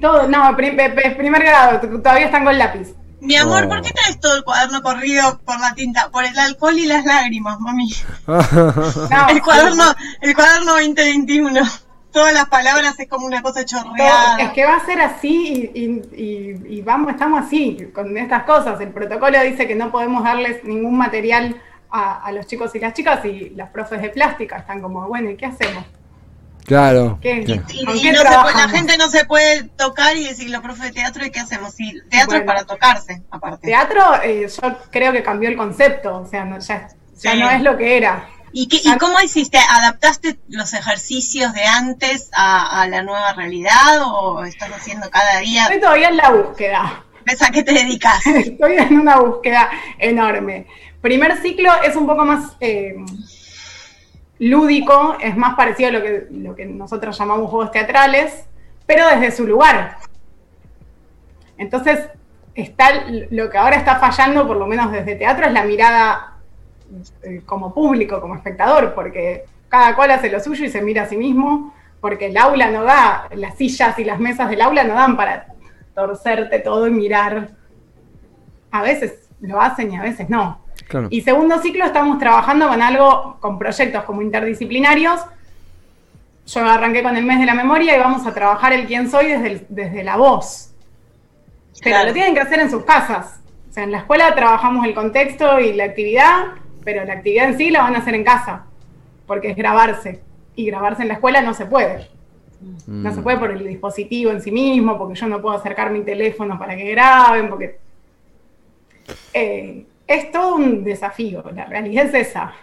Todo, 0.00 0.28
no, 0.28 0.56
primer 0.56 1.42
grado, 1.42 1.80
todavía 1.80 2.26
están 2.26 2.44
con 2.44 2.56
lápiz. 2.56 2.94
Mi 3.20 3.36
amor, 3.36 3.68
¿por 3.68 3.82
qué 3.82 3.90
traes 3.90 4.20
todo 4.20 4.36
el 4.36 4.44
cuaderno 4.44 4.82
corrido 4.82 5.40
por 5.44 5.58
la 5.58 5.74
tinta? 5.74 6.10
Por 6.10 6.24
el 6.24 6.38
alcohol 6.38 6.78
y 6.78 6.86
las 6.86 7.04
lágrimas, 7.04 7.58
mami. 7.58 7.92
el 9.30 9.42
cuaderno, 9.42 9.84
el 10.20 10.34
cuaderno 10.34 10.72
2021 10.72 11.85
todas 12.16 12.32
las 12.32 12.46
palabras 12.46 12.98
es 12.98 13.08
como 13.10 13.26
una 13.26 13.42
cosa 13.42 13.62
chorreada. 13.66 14.38
Es 14.38 14.50
que 14.52 14.64
va 14.64 14.76
a 14.76 14.86
ser 14.86 15.02
así 15.02 15.70
y, 15.74 16.80
vamos, 16.80 17.12
estamos 17.12 17.44
así 17.44 17.90
con 17.94 18.16
estas 18.16 18.44
cosas. 18.44 18.80
El 18.80 18.88
protocolo 18.88 19.38
dice 19.42 19.68
que 19.68 19.74
no 19.74 19.92
podemos 19.92 20.24
darles 20.24 20.64
ningún 20.64 20.96
material 20.96 21.60
a, 21.90 22.32
los 22.32 22.46
chicos 22.46 22.74
y 22.74 22.78
las 22.78 22.94
chicas 22.94 23.22
y 23.26 23.50
las 23.50 23.68
profes 23.68 24.00
de 24.00 24.08
plástica 24.08 24.56
están 24.56 24.80
como, 24.80 25.06
bueno, 25.08 25.28
¿y 25.28 25.36
qué 25.36 25.44
hacemos? 25.44 25.84
Claro. 26.64 27.18
Y, 27.22 27.44
la 27.84 28.68
gente 28.70 28.96
no 28.96 29.08
se 29.10 29.26
puede 29.26 29.64
tocar 29.64 30.16
y 30.16 30.24
decir 30.24 30.48
los 30.48 30.62
profes 30.62 30.84
de 30.84 30.92
teatro, 30.92 31.26
¿y 31.26 31.30
qué 31.30 31.40
hacemos? 31.40 31.78
Y 31.78 32.00
teatro 32.08 32.38
es 32.38 32.44
para 32.44 32.64
tocarse, 32.64 33.24
aparte. 33.30 33.66
Teatro, 33.66 34.22
eh, 34.24 34.48
yo 34.48 34.78
creo 34.90 35.12
que 35.12 35.22
cambió 35.22 35.50
el 35.50 35.56
concepto, 35.56 36.16
o 36.16 36.26
sea, 36.26 36.58
ya, 36.60 36.88
ya 37.18 37.34
no 37.36 37.50
es 37.50 37.60
lo 37.60 37.76
que 37.76 37.98
era. 37.98 38.26
¿Y, 38.58 38.68
qué, 38.68 38.78
¿Y 38.82 38.96
cómo 38.96 39.20
hiciste? 39.20 39.58
¿Adaptaste 39.58 40.38
los 40.48 40.72
ejercicios 40.72 41.52
de 41.52 41.64
antes 41.64 42.30
a, 42.34 42.80
a 42.80 42.88
la 42.88 43.02
nueva 43.02 43.34
realidad 43.34 44.00
o 44.06 44.44
estás 44.44 44.70
haciendo 44.70 45.10
cada 45.10 45.40
día? 45.40 45.64
Estoy 45.64 45.80
todavía 45.80 46.08
en 46.08 46.16
la 46.16 46.30
búsqueda. 46.30 47.04
¿Ves 47.26 47.42
a 47.42 47.50
qué 47.50 47.62
te 47.62 47.74
dedicas? 47.74 48.26
Estoy 48.26 48.78
en 48.78 48.98
una 48.98 49.18
búsqueda 49.18 49.68
enorme. 49.98 50.66
Primer 51.02 51.36
ciclo 51.42 51.70
es 51.82 51.96
un 51.96 52.06
poco 52.06 52.24
más 52.24 52.56
eh, 52.60 52.96
lúdico, 54.38 55.18
es 55.20 55.36
más 55.36 55.54
parecido 55.54 55.90
a 55.90 55.92
lo 55.92 56.02
que, 56.02 56.26
lo 56.30 56.56
que 56.56 56.64
nosotros 56.64 57.18
llamamos 57.18 57.50
juegos 57.50 57.70
teatrales, 57.72 58.46
pero 58.86 59.06
desde 59.06 59.32
su 59.32 59.46
lugar. 59.46 59.98
Entonces, 61.58 62.08
está 62.54 63.04
lo 63.30 63.50
que 63.50 63.58
ahora 63.58 63.76
está 63.76 63.98
fallando, 63.98 64.46
por 64.46 64.56
lo 64.56 64.66
menos 64.66 64.92
desde 64.92 65.14
teatro, 65.14 65.44
es 65.44 65.52
la 65.52 65.64
mirada 65.64 66.35
como 67.44 67.74
público, 67.74 68.20
como 68.20 68.34
espectador, 68.34 68.94
porque 68.94 69.44
cada 69.68 69.94
cual 69.94 70.10
hace 70.12 70.30
lo 70.30 70.40
suyo 70.40 70.64
y 70.64 70.70
se 70.70 70.82
mira 70.82 71.02
a 71.02 71.06
sí 71.06 71.16
mismo, 71.16 71.74
porque 72.00 72.26
el 72.26 72.36
aula 72.36 72.70
no 72.70 72.84
da, 72.84 73.28
las 73.34 73.56
sillas 73.56 73.98
y 73.98 74.04
las 74.04 74.20
mesas 74.20 74.48
del 74.48 74.60
aula 74.60 74.84
no 74.84 74.94
dan 74.94 75.16
para 75.16 75.46
torcerte 75.94 76.58
todo 76.60 76.86
y 76.86 76.90
mirar. 76.90 77.50
A 78.70 78.82
veces 78.82 79.28
lo 79.40 79.60
hacen 79.60 79.92
y 79.92 79.96
a 79.96 80.02
veces 80.02 80.28
no. 80.28 80.60
Y 81.10 81.22
segundo 81.22 81.58
ciclo 81.58 81.84
estamos 81.84 82.18
trabajando 82.18 82.68
con 82.68 82.80
algo, 82.80 83.38
con 83.40 83.58
proyectos 83.58 84.04
como 84.04 84.22
interdisciplinarios. 84.22 85.20
Yo 86.46 86.64
arranqué 86.64 87.02
con 87.02 87.16
el 87.16 87.24
mes 87.24 87.40
de 87.40 87.46
la 87.46 87.54
memoria 87.54 87.96
y 87.96 87.98
vamos 87.98 88.24
a 88.26 88.32
trabajar 88.32 88.72
el 88.72 88.86
quién 88.86 89.10
soy 89.10 89.26
desde, 89.26 89.66
desde 89.68 90.04
la 90.04 90.16
voz. 90.16 90.72
Pero 91.82 92.04
lo 92.04 92.12
tienen 92.12 92.34
que 92.34 92.40
hacer 92.40 92.60
en 92.60 92.70
sus 92.70 92.84
casas. 92.84 93.40
O 93.68 93.72
sea, 93.72 93.84
en 93.84 93.92
la 93.92 93.98
escuela 93.98 94.34
trabajamos 94.34 94.86
el 94.86 94.94
contexto 94.94 95.58
y 95.58 95.72
la 95.72 95.84
actividad, 95.84 96.52
pero 96.86 97.04
la 97.04 97.14
actividad 97.14 97.48
en 97.48 97.58
sí 97.58 97.70
la 97.70 97.82
van 97.82 97.96
a 97.96 97.98
hacer 97.98 98.14
en 98.14 98.22
casa, 98.22 98.64
porque 99.26 99.50
es 99.50 99.56
grabarse. 99.56 100.20
Y 100.54 100.66
grabarse 100.66 101.02
en 101.02 101.08
la 101.08 101.14
escuela 101.14 101.42
no 101.42 101.52
se 101.52 101.66
puede. 101.66 102.06
No 102.86 103.12
se 103.12 103.22
puede 103.22 103.38
por 103.38 103.50
el 103.50 103.66
dispositivo 103.66 104.30
en 104.30 104.40
sí 104.40 104.52
mismo, 104.52 104.96
porque 104.96 105.16
yo 105.16 105.26
no 105.26 105.42
puedo 105.42 105.56
acercar 105.56 105.90
mi 105.90 106.02
teléfono 106.02 106.56
para 106.56 106.76
que 106.76 106.88
graben, 106.92 107.48
porque 107.48 107.78
eh, 109.34 109.84
es 110.06 110.30
todo 110.30 110.54
un 110.54 110.84
desafío, 110.84 111.42
la 111.52 111.64
realidad 111.64 112.06
es 112.06 112.28
esa. 112.28 112.54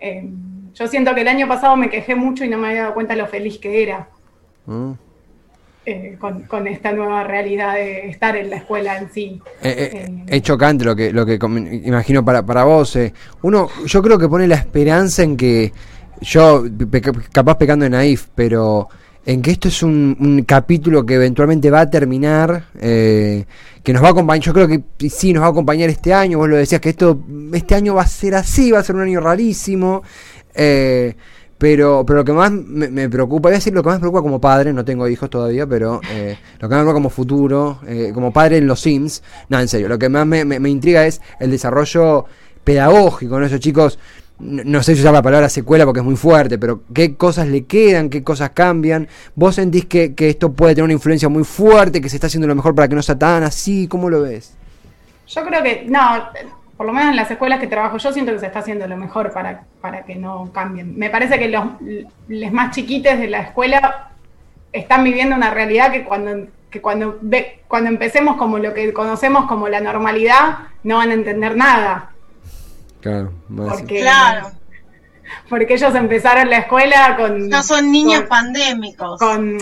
Eh, 0.00 0.28
yo 0.74 0.88
siento 0.88 1.14
que 1.14 1.20
el 1.20 1.28
año 1.28 1.46
pasado 1.46 1.76
me 1.76 1.88
quejé 1.88 2.16
mucho 2.16 2.44
y 2.44 2.48
no 2.48 2.58
me 2.58 2.70
había 2.70 2.82
dado 2.82 2.94
cuenta 2.94 3.14
lo 3.14 3.28
feliz 3.28 3.58
que 3.58 3.82
era 3.82 4.08
mm. 4.66 4.92
Eh, 5.88 6.18
con, 6.18 6.66
esta 6.66 6.92
nueva 6.92 7.24
realidad 7.24 7.74
de 7.74 8.08
estar 8.08 8.36
en 8.36 8.50
la 8.50 8.56
escuela 8.56 8.98
en 8.98 9.10
sí. 9.10 9.40
es 9.62 10.42
chocante 10.42 10.84
lo 10.84 10.94
que, 10.94 11.12
lo 11.12 11.24
que 11.24 11.38
imagino 11.84 12.24
para, 12.24 12.44
para 12.44 12.64
vos. 12.64 12.98
Uno, 13.42 13.68
yo 13.86 14.02
creo 14.02 14.18
que 14.18 14.28
pone 14.28 14.46
la 14.46 14.56
esperanza 14.56 15.22
en 15.22 15.36
que 15.36 15.72
yo, 16.20 16.64
capaz 17.32 17.56
pecando 17.56 17.84
en 17.84 17.92
naif, 17.92 18.26
pero 18.34 18.88
en 19.28 19.42
que 19.42 19.50
esto 19.50 19.68
es 19.68 19.82
un, 19.82 20.44
capítulo 20.46 21.04
que 21.04 21.14
eventualmente 21.14 21.70
va 21.70 21.80
a 21.80 21.90
terminar, 21.90 22.64
eh, 22.80 23.44
que 23.82 23.92
nos 23.92 24.02
va 24.02 24.08
a 24.08 24.10
acompañar, 24.12 24.42
yo 24.42 24.54
creo 24.54 24.68
que 24.68 25.10
sí 25.10 25.32
nos 25.32 25.42
va 25.42 25.48
a 25.48 25.50
acompañar 25.50 25.90
este 25.90 26.14
año, 26.14 26.38
vos 26.38 26.48
lo 26.48 26.56
decías 26.56 26.80
que 26.80 26.90
esto, 26.90 27.20
este 27.52 27.74
año 27.74 27.94
va 27.94 28.02
a 28.02 28.06
ser 28.06 28.34
así, 28.34 28.70
va 28.70 28.78
a 28.78 28.82
ser 28.82 28.96
un 28.96 29.02
año 29.02 29.20
rarísimo, 29.20 30.02
eh, 30.54 31.14
pero, 31.58 32.04
pero 32.06 32.20
lo 32.20 32.24
que 32.24 32.32
más 32.32 32.52
me, 32.52 33.08
preocupa, 33.08 33.48
voy 33.48 33.52
a 33.52 33.56
decir 33.56 33.74
lo 33.74 33.82
que 33.82 33.88
más 33.88 33.96
me 33.96 34.00
preocupa 34.00 34.22
como 34.22 34.40
padre, 34.40 34.72
no 34.72 34.84
tengo 34.84 35.08
hijos 35.08 35.28
todavía, 35.28 35.66
pero 35.66 36.00
eh, 36.10 36.38
lo 36.60 36.68
que 36.68 36.74
más 36.74 36.84
me 36.84 36.84
preocupa 36.84 36.94
como 36.94 37.10
futuro, 37.10 37.80
como 38.14 38.32
padre 38.32 38.58
en 38.58 38.66
los 38.66 38.80
Sims, 38.80 39.22
no, 39.48 39.58
en 39.58 39.68
serio, 39.68 39.88
lo 39.88 39.98
que 39.98 40.08
más 40.08 40.26
me, 40.26 40.70
intriga 40.70 41.04
es 41.04 41.20
el 41.40 41.50
desarrollo 41.50 42.26
pedagógico, 42.62 43.40
¿no? 43.40 43.46
Esos 43.46 43.60
chicos 43.60 43.98
no, 44.38 44.82
sé 44.82 44.94
si 44.94 45.00
usar 45.00 45.12
la 45.12 45.22
palabra 45.22 45.48
secuela 45.48 45.84
porque 45.84 46.00
es 46.00 46.06
muy 46.06 46.16
fuerte, 46.16 46.58
pero 46.58 46.82
qué 46.94 47.16
cosas 47.16 47.48
le 47.48 47.64
quedan, 47.64 48.08
qué 48.08 48.22
cosas 48.22 48.50
cambian. 48.50 49.08
¿Vos 49.34 49.56
sentís 49.56 49.86
que, 49.86 50.14
esto 50.16 50.52
puede 50.52 50.74
tener 50.74 50.84
una 50.84 50.92
influencia 50.92 51.28
muy 51.28 51.44
fuerte, 51.44 52.00
que 52.00 52.08
se 52.08 52.16
está 52.16 52.28
haciendo 52.28 52.46
lo 52.46 52.54
mejor 52.54 52.74
para 52.74 52.88
que 52.88 52.94
no 52.94 53.02
sea 53.02 53.18
tan 53.18 53.42
así? 53.42 53.88
¿Cómo 53.88 54.08
lo 54.08 54.22
ves? 54.22 54.54
Yo 55.26 55.44
creo 55.44 55.62
que, 55.62 55.86
no, 55.88 55.98
por 56.78 56.86
lo 56.86 56.94
menos 56.94 57.10
en 57.10 57.16
las 57.16 57.30
escuelas 57.30 57.60
que 57.60 57.66
trabajo 57.66 57.98
yo 57.98 58.12
siento 58.12 58.32
que 58.32 58.38
se 58.38 58.46
está 58.46 58.60
haciendo 58.60 58.86
lo 58.86 58.96
mejor 58.96 59.32
para, 59.32 59.64
para 59.82 60.04
que 60.04 60.14
no 60.14 60.50
cambien. 60.52 60.96
Me 60.96 61.10
parece 61.10 61.38
que 61.38 61.48
los, 61.48 61.64
los 62.28 62.52
más 62.52 62.74
chiquites 62.74 63.18
de 63.18 63.26
la 63.26 63.40
escuela 63.40 64.12
están 64.72 65.04
viviendo 65.04 65.36
una 65.36 65.50
realidad 65.50 65.92
que 65.92 66.04
cuando, 66.04 66.46
que 66.70 66.80
cuando, 66.80 67.18
ve, 67.20 67.60
cuando 67.68 67.90
empecemos 67.90 68.36
como 68.36 68.58
lo 68.58 68.72
que 68.72 68.94
conocemos 68.94 69.46
como 69.46 69.68
la 69.68 69.80
normalidad, 69.80 70.58
no 70.84 70.96
van 70.96 71.10
a 71.10 71.14
entender 71.14 71.54
nada 71.54 72.12
Claro, 73.00 73.32
porque, 73.56 74.00
claro. 74.00 74.50
Porque 75.48 75.74
ellos 75.74 75.94
empezaron 75.94 76.50
la 76.50 76.58
escuela 76.58 77.16
con. 77.16 77.48
No 77.48 77.62
son 77.62 77.92
niños 77.92 78.24
pandémicos. 78.24 79.18
Con, 79.18 79.58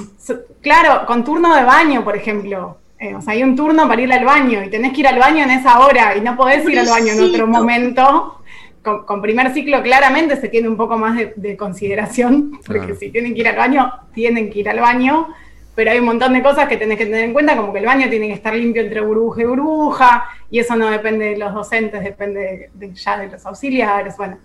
claro, 0.62 1.06
con 1.06 1.24
turno 1.24 1.54
de 1.54 1.64
baño, 1.64 2.04
por 2.04 2.16
ejemplo. 2.16 2.78
Eh, 2.98 3.14
o 3.14 3.20
sea, 3.20 3.34
hay 3.34 3.42
un 3.42 3.54
turno 3.54 3.86
para 3.86 4.00
ir 4.00 4.12
al 4.12 4.24
baño 4.24 4.62
y 4.64 4.70
tenés 4.70 4.92
que 4.92 5.00
ir 5.00 5.08
al 5.08 5.18
baño 5.18 5.44
en 5.44 5.50
esa 5.50 5.80
hora 5.80 6.16
y 6.16 6.20
no 6.20 6.36
podés 6.36 6.68
ir 6.68 6.78
al 6.78 6.88
baño 6.88 7.12
en 7.12 7.22
otro 7.22 7.46
momento. 7.46 8.40
Con, 8.82 9.20
primer 9.20 9.52
ciclo 9.52 9.82
claramente 9.82 10.36
se 10.36 10.48
tiene 10.48 10.68
un 10.68 10.76
poco 10.76 10.96
más 10.96 11.18
de, 11.34 11.56
consideración, 11.56 12.60
porque 12.64 12.94
si 12.94 13.10
tienen 13.10 13.34
que 13.34 13.40
ir 13.40 13.48
al 13.48 13.56
baño, 13.56 13.92
tienen 14.14 14.48
que 14.48 14.60
ir 14.60 14.68
al 14.68 14.78
baño 14.78 15.28
pero 15.76 15.90
hay 15.90 15.98
un 15.98 16.06
montón 16.06 16.32
de 16.32 16.42
cosas 16.42 16.68
que 16.68 16.78
tenés 16.78 16.96
que 16.96 17.04
tener 17.04 17.22
en 17.22 17.34
cuenta, 17.34 17.54
como 17.54 17.70
que 17.70 17.80
el 17.80 17.84
baño 17.84 18.08
tiene 18.08 18.28
que 18.28 18.32
estar 18.32 18.54
limpio 18.54 18.82
entre 18.82 19.02
burbuja 19.02 19.42
y 19.42 19.44
burbuja, 19.44 20.24
y 20.50 20.58
eso 20.58 20.74
no 20.74 20.90
depende 20.90 21.26
de 21.26 21.36
los 21.36 21.52
docentes, 21.52 22.02
depende 22.02 22.70
ya 22.94 23.18
de 23.18 23.28
los 23.28 23.44
auxiliares, 23.44 24.16
bueno. 24.16 24.38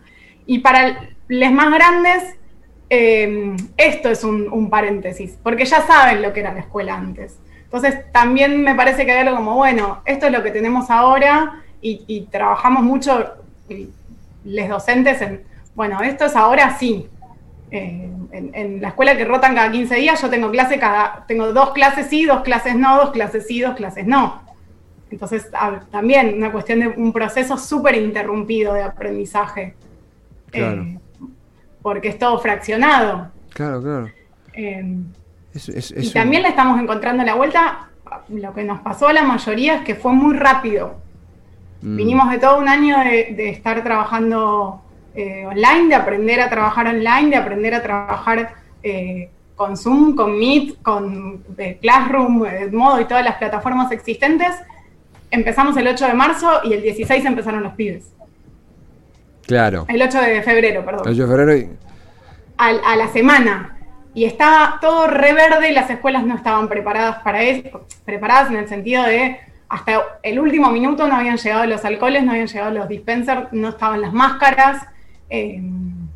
Y 0.45 0.59
para 0.59 1.09
los 1.29 1.51
más 1.53 1.73
grandes, 1.73 2.35
eh, 2.89 3.55
esto 3.77 4.09
es 4.09 4.25
un, 4.25 4.69
paréntesis, 4.69 5.39
porque 5.41 5.63
ya 5.63 5.81
saben 5.83 6.21
lo 6.21 6.33
que 6.33 6.41
era 6.41 6.53
la 6.53 6.59
escuela 6.59 6.95
antes. 6.95 7.39
Entonces, 7.71 8.11
también 8.11 8.61
me 8.63 8.75
parece 8.75 9.05
que 9.05 9.13
hay 9.13 9.25
algo 9.25 9.37
como, 9.37 9.55
bueno, 9.55 10.01
esto 10.03 10.25
es 10.25 10.33
lo 10.33 10.43
que 10.43 10.51
tenemos 10.51 10.89
ahora, 10.89 11.63
y, 11.81 12.27
trabajamos 12.29 12.83
mucho, 12.83 13.33
los 14.43 14.69
docentes, 14.69 15.21
en, 15.21 15.41
bueno, 15.73 16.01
esto 16.01 16.25
es 16.25 16.35
ahora 16.35 16.77
sí, 16.77 17.07
eh, 17.71 18.09
en, 18.33 18.81
la 18.81 18.89
escuela 18.89 19.15
que 19.15 19.23
rotan 19.23 19.55
cada 19.55 19.71
15 19.71 19.95
días, 19.95 20.21
yo 20.21 20.29
tengo 20.29 20.51
clase 20.51 20.77
cada, 20.79 21.23
tengo 21.29 21.53
dos 21.53 21.71
clases 21.71 22.07
sí, 22.07 22.25
dos 22.25 22.41
clases 22.41 22.75
no, 22.75 22.97
dos 22.97 23.11
clases 23.11 23.47
sí, 23.47 23.61
dos 23.61 23.75
clases 23.75 24.05
no. 24.05 24.41
Entonces, 25.09 25.49
también 25.91 26.35
una 26.37 26.51
cuestión 26.51 26.81
de 26.81 26.87
un 26.89 27.13
proceso 27.13 27.57
súper 27.57 27.95
interrumpido 27.95 28.73
de 28.73 28.83
aprendizaje. 28.83 29.75
Eh, 30.51 30.97
porque 31.81 32.09
es 32.09 32.19
todo 32.19 32.37
fraccionado. 32.39 33.31
Claro, 33.53 33.81
claro. 33.81 34.09
Eh, 34.53 34.95
y 35.53 36.09
también 36.11 36.43
le 36.43 36.49
estamos 36.49 36.79
encontrando 36.79 37.23
la 37.23 37.35
vuelta. 37.35 37.89
Lo 38.29 38.53
que 38.53 38.63
nos 38.63 38.81
pasó 38.81 39.07
a 39.07 39.13
la 39.13 39.23
mayoría 39.23 39.75
es 39.75 39.81
que 39.83 39.95
fue 39.95 40.13
muy 40.13 40.35
rápido. 40.35 40.95
Mm. 41.81 41.95
Vinimos 41.95 42.29
de 42.29 42.37
todo 42.37 42.57
un 42.57 42.67
año 42.67 42.97
de 42.99 43.49
estar 43.49 43.83
trabajando 43.83 44.81
eh, 45.13 45.45
online, 45.45 45.89
de 45.89 45.95
aprender 45.95 46.39
a 46.39 46.49
trabajar 46.49 46.87
online, 46.87 47.31
de 47.31 47.35
aprender 47.35 47.75
a 47.75 47.83
trabajar 47.83 48.53
eh, 48.81 49.29
con 49.55 49.75
Zoom, 49.75 50.15
con 50.15 50.39
Meet, 50.39 50.81
con 50.81 51.43
eh, 51.57 51.77
Classroom, 51.81 52.45
Modo 52.71 53.01
y 53.01 53.05
todas 53.05 53.25
las 53.25 53.35
plataformas 53.35 53.91
existentes. 53.91 54.55
Empezamos 55.29 55.75
el 55.75 55.87
8 55.87 56.07
de 56.07 56.13
marzo 56.13 56.61
y 56.63 56.73
el 56.73 56.81
16 56.81 57.25
empezaron 57.25 57.61
los 57.61 57.73
pibes. 57.73 58.13
Claro. 59.45 59.85
El 59.89 60.01
8 60.01 60.21
de 60.21 60.41
febrero, 60.43 60.85
perdón. 60.85 61.07
El 61.07 61.13
8 61.13 61.21
de 61.23 61.27
febrero 61.27 61.57
y... 61.57 61.69
a, 62.57 62.95
la 62.95 63.07
semana. 63.09 63.77
Y 64.13 64.25
estaba 64.25 64.77
todo 64.81 65.07
reverde 65.07 65.71
y 65.71 65.73
las 65.73 65.89
escuelas 65.89 66.25
no 66.25 66.35
estaban 66.35 66.67
preparadas 66.67 67.19
para 67.19 67.43
eso, 67.43 67.85
preparadas 68.03 68.49
en 68.49 68.57
el 68.57 68.67
sentido 68.67 69.03
de 69.03 69.39
hasta 69.69 70.01
el 70.23 70.37
último 70.37 70.69
minuto 70.69 71.07
no 71.07 71.15
habían 71.15 71.37
llegado 71.37 71.65
los 71.65 71.85
alcoholes, 71.85 72.23
no 72.23 72.31
habían 72.31 72.47
llegado 72.47 72.71
los 72.71 72.89
dispensers, 72.89 73.53
no 73.53 73.69
estaban 73.69 74.01
las 74.01 74.11
máscaras, 74.11 74.85
Em, 75.33 76.09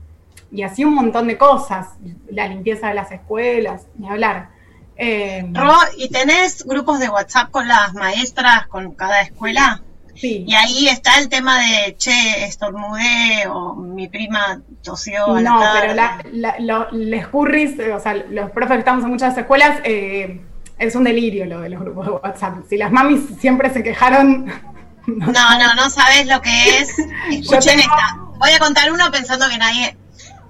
y 0.51 0.61
así 0.61 0.83
un 0.83 0.93
montón 0.93 1.27
de 1.27 1.37
cosas, 1.37 1.87
la 2.29 2.49
limpieza 2.49 2.89
de 2.89 2.95
las 2.95 3.11
escuelas, 3.13 3.87
ni 3.97 4.09
hablar. 4.09 4.49
Eh, 4.97 5.49
¿y 5.97 6.09
tenés 6.09 6.65
grupos 6.65 6.99
de 6.99 7.09
WhatsApp 7.09 7.49
con 7.49 7.65
las 7.65 7.93
maestras, 7.93 8.67
con 8.67 8.91
cada 8.91 9.21
escuela? 9.21 9.81
Y 10.21 10.53
ahí 10.53 10.87
está 10.87 11.19
el 11.19 11.29
tema 11.29 11.59
de, 11.59 11.95
che, 11.97 12.45
estornudé 12.45 13.47
o 13.49 13.75
mi 13.75 14.07
prima 14.07 14.61
tosió. 14.81 15.39
no, 15.39 15.61
pero 15.73 15.93
la, 15.93 16.87
les 16.91 17.27
curris, 17.27 17.73
o 17.93 17.99
sea, 17.99 18.13
los 18.13 18.51
profes 18.51 18.73
que 18.73 18.79
estamos 18.79 19.03
en 19.03 19.09
muchas 19.09 19.37
escuelas, 19.37 19.79
eh, 19.83 20.41
es 20.77 20.95
un 20.95 21.03
delirio 21.03 21.45
lo 21.45 21.61
de 21.61 21.69
los 21.69 21.81
grupos 21.81 22.05
de 22.05 22.11
WhatsApp. 22.13 22.55
Si 22.69 22.77
las 22.77 22.91
mamis 22.91 23.21
siempre 23.39 23.69
se 23.71 23.83
quejaron... 23.83 24.45
No, 25.07 25.27
no, 25.27 25.75
no, 25.75 25.87
sabes 25.91 26.25
lo 26.25 26.41
que 26.41 26.79
es. 26.79 26.89
Escuchen 27.29 27.79
esta. 27.79 28.17
Voy 28.39 28.49
a 28.49 28.57
contar 28.57 28.91
uno 28.91 29.11
pensando 29.11 29.47
que 29.47 29.59
nadie, 29.59 29.95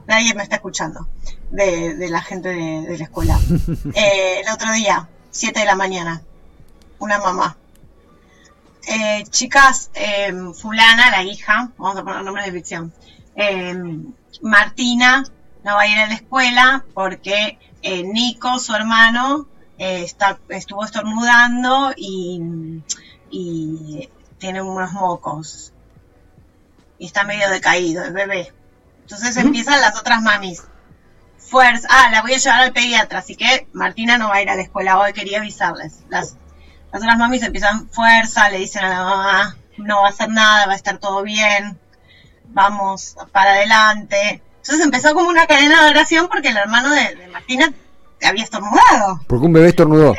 nadie 0.08 0.34
me 0.34 0.44
está 0.44 0.56
escuchando 0.56 1.10
de, 1.52 2.08
la 2.10 2.22
gente 2.22 2.50
de, 2.50 2.98
la 2.98 3.04
escuela. 3.04 3.38
Eh, 3.94 4.42
el 4.46 4.54
otro 4.54 4.72
día, 4.72 5.10
7 5.32 5.60
de 5.60 5.66
la 5.66 5.76
mañana, 5.76 6.22
una 7.00 7.18
mamá. 7.20 7.58
Eh, 8.88 9.24
chicas, 9.30 9.90
em, 9.96 10.54
fulana, 10.54 11.10
la 11.10 11.24
hija, 11.24 11.72
vamos 11.78 11.98
a 11.98 12.04
poner 12.04 12.24
nombres 12.24 12.46
de 12.46 12.52
ficción, 12.52 12.94
em, 13.36 14.14
Martina 14.42 15.24
no 15.64 15.76
va 15.76 15.82
a 15.82 15.88
ir 15.88 15.98
a 15.98 16.08
la 16.08 16.14
escuela 16.14 16.86
porque 16.94 17.58
eh, 17.82 18.04
Nico, 18.04 18.60
su 18.60 18.76
hermano, 18.76 19.48
eh, 19.78 20.04
está, 20.04 20.40
estuvo 20.50 20.84
estornudando 20.86 21.94
y, 21.96 22.82
y 23.32 24.10
tiene 24.38 24.62
unos 24.62 24.92
mocos. 24.94 25.74
Y 26.98 27.08
está 27.08 27.24
medio 27.24 27.50
decaído 27.50 28.04
el 28.04 28.14
bebé. 28.14 28.54
Entonces 29.02 29.38
empiezan 29.38 29.82
las 29.82 29.98
otras 30.00 30.22
mamis. 30.22 30.64
Fuerza, 31.38 31.88
ah, 31.92 32.10
la 32.12 32.22
voy 32.22 32.34
a 32.34 32.38
llevar 32.38 32.62
al 32.62 32.74
pediatra, 32.74 33.20
así 33.20 33.36
que 33.36 33.68
Martina 33.74 34.18
no 34.18 34.30
va 34.30 34.36
a 34.36 34.42
ir 34.42 34.50
a 34.50 34.56
la 34.56 34.64
escuela 34.64 34.98
hoy, 35.00 35.14
quería 35.14 35.40
avisarles. 35.40 36.04
Las, 36.10 36.38
las 36.96 37.04
otras 37.04 37.18
mamis 37.18 37.44
empiezan 37.44 37.90
fuerza, 37.90 38.50
le 38.50 38.60
dicen 38.60 38.86
a 38.86 38.88
la 38.90 39.04
mamá, 39.04 39.58
no 39.78 40.02
va 40.02 40.08
a 40.08 40.12
hacer 40.12 40.30
nada, 40.30 40.66
va 40.66 40.72
a 40.72 40.78
estar 40.78 40.98
todo 40.98 41.24
bien, 41.24 41.78
vamos 42.46 43.18
para 43.34 43.52
adelante. 43.52 44.42
Entonces 44.60 44.86
empezó 44.86 45.14
como 45.14 45.28
una 45.28 45.46
cadena 45.46 45.84
de 45.84 45.90
oración 45.90 46.30
porque 46.30 46.48
el 46.48 46.58
hermano 46.58 46.90
de, 46.92 47.16
de 47.16 47.28
Martina 47.28 47.74
había 48.24 48.46
estornudado. 48.46 49.20
Porque 49.28 49.46
un 49.46 49.52
bebé 49.52 49.68
estornudó. 49.68 50.16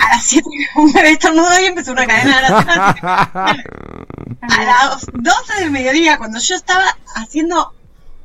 A 0.00 0.08
las 0.08 0.24
7 0.24 0.48
un 0.74 0.92
bebé 0.92 1.10
estornudó 1.10 1.60
y 1.60 1.66
empezó 1.66 1.92
una 1.92 2.06
cadena 2.06 2.40
de 2.40 2.46
oración. 2.46 2.80
A 4.42 4.64
las 4.64 5.06
12 5.12 5.54
del 5.60 5.70
mediodía, 5.70 6.18
cuando 6.18 6.40
yo 6.40 6.56
estaba 6.56 6.96
haciendo 7.14 7.74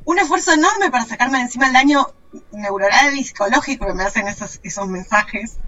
un 0.04 0.18
esfuerzo 0.18 0.52
enorme 0.52 0.90
para 0.90 1.04
sacarme 1.04 1.38
de 1.38 1.44
encima 1.44 1.68
el 1.68 1.74
daño 1.74 2.08
neuronal 2.50 3.16
y 3.16 3.22
psicológico 3.22 3.86
que 3.86 3.94
me 3.94 4.02
hacen 4.02 4.26
esos, 4.26 4.58
esos 4.64 4.88
mensajes, 4.88 5.58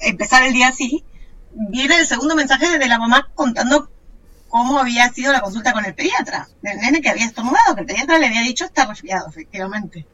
empezar 0.00 0.42
el 0.42 0.52
día 0.52 0.68
así, 0.68 1.04
viene 1.52 1.96
el 1.96 2.06
segundo 2.06 2.34
mensaje 2.34 2.78
de 2.78 2.88
la 2.88 2.98
mamá 2.98 3.30
contando 3.34 3.90
cómo 4.48 4.78
había 4.80 5.08
sido 5.12 5.32
la 5.32 5.40
consulta 5.40 5.72
con 5.72 5.84
el 5.84 5.94
pediatra, 5.94 6.48
del 6.60 6.78
nene 6.78 7.00
que 7.00 7.08
había 7.08 7.26
estornudado, 7.26 7.74
que 7.74 7.82
el 7.82 7.86
pediatra 7.86 8.18
le 8.18 8.26
había 8.26 8.42
dicho 8.42 8.64
está 8.64 8.86
resfriado, 8.86 9.28
efectivamente. 9.28 10.06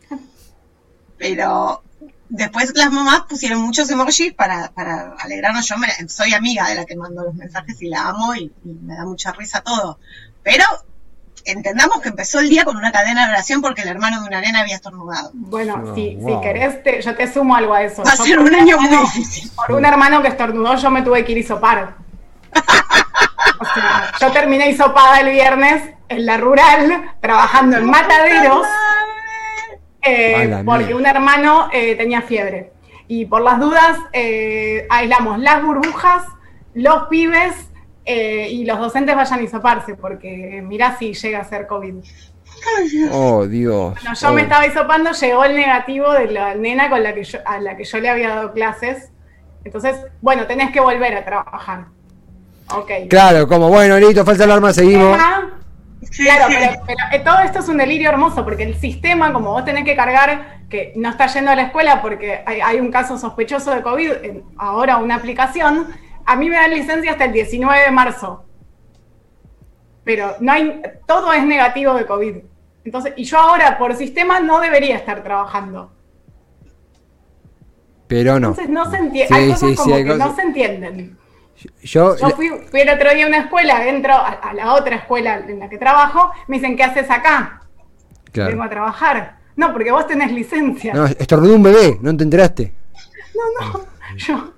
Pero 1.16 1.82
después 2.28 2.72
las 2.74 2.92
mamás 2.92 3.22
pusieron 3.22 3.62
muchos 3.62 3.90
emojis 3.90 4.34
para, 4.34 4.70
para 4.72 5.14
alegrarnos. 5.18 5.66
Yo 5.66 5.78
me, 5.78 5.88
soy 6.08 6.34
amiga 6.34 6.68
de 6.68 6.74
la 6.74 6.84
que 6.84 6.96
mando 6.96 7.24
los 7.24 7.34
mensajes 7.34 7.80
y 7.80 7.88
la 7.88 8.08
amo 8.08 8.34
y, 8.34 8.52
y 8.64 8.68
me 8.68 8.94
da 8.94 9.04
mucha 9.04 9.32
risa 9.32 9.62
todo. 9.62 9.98
Pero 10.42 10.64
entendamos 11.46 12.00
que 12.00 12.08
empezó 12.10 12.40
el 12.40 12.48
día 12.48 12.64
con 12.64 12.76
una 12.76 12.92
cadena 12.92 13.26
de 13.26 13.32
oración 13.32 13.60
porque 13.62 13.82
el 13.82 13.88
hermano 13.88 14.20
de 14.20 14.28
una 14.28 14.40
nena 14.40 14.60
había 14.60 14.76
estornudado. 14.76 15.30
Bueno, 15.34 15.82
Oh, 15.86 15.94
si, 15.94 16.16
wow. 16.16 16.34
si 16.36 16.40
querés, 16.40 16.82
te- 16.82 17.00
yo 17.02 17.14
te 17.16 17.32
sumo 17.32 17.56
algo 17.56 17.72
a 17.74 17.82
eso. 17.82 18.02
Va 18.04 18.10
a 18.12 18.16
ser 18.16 18.36
por 18.36 18.46
un 18.46 18.54
año 18.54 18.76
hermano- 18.76 18.96
muy 19.02 19.06
difícil. 19.06 19.50
Por 19.56 19.72
un 19.76 19.84
hermano 19.84 20.22
que 20.22 20.28
estornudó, 20.28 20.76
yo 20.76 20.90
me 20.90 21.02
tuve 21.02 21.24
que 21.24 21.32
ir 21.32 21.38
a 21.38 21.40
hisopar. 21.40 21.94
O 23.58 23.64
sea, 23.64 24.12
yo 24.20 24.32
terminé 24.32 24.68
hisopada 24.68 25.20
el 25.20 25.30
viernes 25.30 25.82
en 26.10 26.26
la 26.26 26.36
rural, 26.36 27.10
trabajando 27.22 27.78
en 27.78 27.86
mataderos, 27.86 28.66
eh, 30.02 30.62
porque 30.64 30.94
un 30.94 31.06
hermano 31.06 31.68
eh, 31.72 31.94
tenía 31.96 32.20
fiebre. 32.22 32.72
Y 33.08 33.24
por 33.26 33.40
las 33.42 33.58
dudas, 33.58 33.98
eh, 34.12 34.86
aislamos 34.90 35.38
las 35.38 35.62
burbujas, 35.62 36.24
los 36.74 37.04
pibes 37.08 37.54
eh, 38.06 38.48
y 38.50 38.64
los 38.64 38.78
docentes 38.78 39.14
vayan 39.16 39.40
a 39.40 39.42
hisoparse, 39.42 39.94
porque 39.96 40.62
mirá 40.64 40.96
si 40.96 41.12
llega 41.12 41.40
a 41.40 41.44
ser 41.44 41.66
COVID. 41.66 41.94
Oh, 43.12 43.46
Dios. 43.46 43.94
Bueno, 43.94 44.14
yo 44.14 44.28
Oh. 44.28 44.32
me 44.32 44.42
estaba 44.42 44.66
hisopando, 44.66 45.12
llegó 45.12 45.44
el 45.44 45.56
negativo 45.56 46.12
de 46.12 46.26
la 46.30 46.54
nena 46.54 46.88
con 46.88 47.02
la 47.02 47.14
que 47.14 47.24
yo, 47.24 47.38
a 47.44 47.58
la 47.60 47.76
que 47.76 47.84
yo 47.84 47.98
le 47.98 48.08
había 48.08 48.28
dado 48.30 48.52
clases. 48.52 49.10
Entonces, 49.64 49.96
bueno, 50.22 50.46
tenés 50.46 50.70
que 50.72 50.80
volver 50.80 51.14
a 51.16 51.24
trabajar. 51.24 51.86
Ok. 52.74 52.90
Claro, 53.10 53.46
como 53.46 53.68
bueno, 53.68 53.98
listo, 53.98 54.24
falta 54.24 54.44
alarma, 54.44 54.72
seguimos. 54.72 55.16
Claro, 56.16 56.46
pero, 56.48 56.82
pero, 56.86 56.98
eh, 57.12 57.18
todo 57.24 57.38
esto 57.40 57.58
es 57.58 57.68
un 57.68 57.78
delirio 57.78 58.08
hermoso 58.10 58.44
porque 58.44 58.62
el 58.62 58.76
sistema, 58.76 59.32
como 59.32 59.50
vos 59.50 59.64
tenés 59.64 59.84
que 59.84 59.96
cargar 59.96 60.60
que 60.70 60.92
no 60.96 61.10
está 61.10 61.26
yendo 61.26 61.50
a 61.50 61.56
la 61.56 61.62
escuela 61.62 62.00
porque 62.00 62.42
hay, 62.46 62.60
hay 62.60 62.80
un 62.80 62.90
caso 62.90 63.18
sospechoso 63.18 63.72
de 63.74 63.82
COVID, 63.82 64.12
en- 64.22 64.44
ahora 64.56 64.98
una 64.98 65.16
aplicación, 65.16 65.88
a 66.26 66.36
mí 66.36 66.48
me 66.50 66.56
dan 66.56 66.70
licencia 66.70 67.12
hasta 67.12 67.24
el 67.24 67.32
19 67.32 67.82
de 67.84 67.90
marzo. 67.90 68.44
Pero 70.04 70.36
no 70.40 70.52
hay, 70.52 70.82
todo 71.06 71.32
es 71.32 71.44
negativo 71.44 71.94
de 71.94 72.06
COVID. 72.06 72.36
Entonces, 72.84 73.12
y 73.16 73.24
yo 73.24 73.38
ahora 73.38 73.78
por 73.78 73.94
sistema 73.96 74.38
no 74.40 74.60
debería 74.60 74.96
estar 74.96 75.22
trabajando. 75.22 75.92
Pero 78.06 78.38
no. 78.38 78.48
Entonces 78.50 78.68
no 78.68 78.88
se 78.90 78.96
entiende, 78.98 79.28
Sí, 79.28 79.34
hay 79.34 79.48
cosas 79.50 79.60
sí, 79.60 79.70
sí, 79.70 79.76
como 79.82 79.94
hay 79.96 80.04
que 80.04 80.10
cosas- 80.10 80.28
no 80.28 80.36
se 80.36 80.42
entienden. 80.42 81.18
Yo, 81.82 82.16
Yo 82.16 82.30
fui, 82.30 82.50
fui 82.70 82.80
el 82.80 82.90
otro 82.90 83.10
día 83.14 83.24
a 83.24 83.28
una 83.28 83.38
escuela, 83.38 83.88
entro 83.88 84.12
a, 84.12 84.28
a 84.28 84.52
la 84.54 84.74
otra 84.74 84.96
escuela 84.96 85.38
en 85.38 85.58
la 85.58 85.68
que 85.70 85.78
trabajo, 85.78 86.30
me 86.48 86.58
dicen, 86.58 86.76
¿qué 86.76 86.84
haces 86.84 87.10
acá? 87.10 87.62
claro. 88.30 88.50
Vengo 88.50 88.62
a 88.64 88.68
trabajar. 88.68 89.38
No, 89.56 89.72
porque 89.72 89.90
vos 89.90 90.06
tenés 90.06 90.30
licencia. 90.32 90.92
No, 90.92 91.06
estornudó 91.06 91.54
un 91.54 91.62
bebé, 91.62 91.96
¿no 92.02 92.14
te 92.14 92.24
enteraste? 92.24 92.74
No, 93.34 93.66
no, 93.72 93.86
yo. 94.16 94.52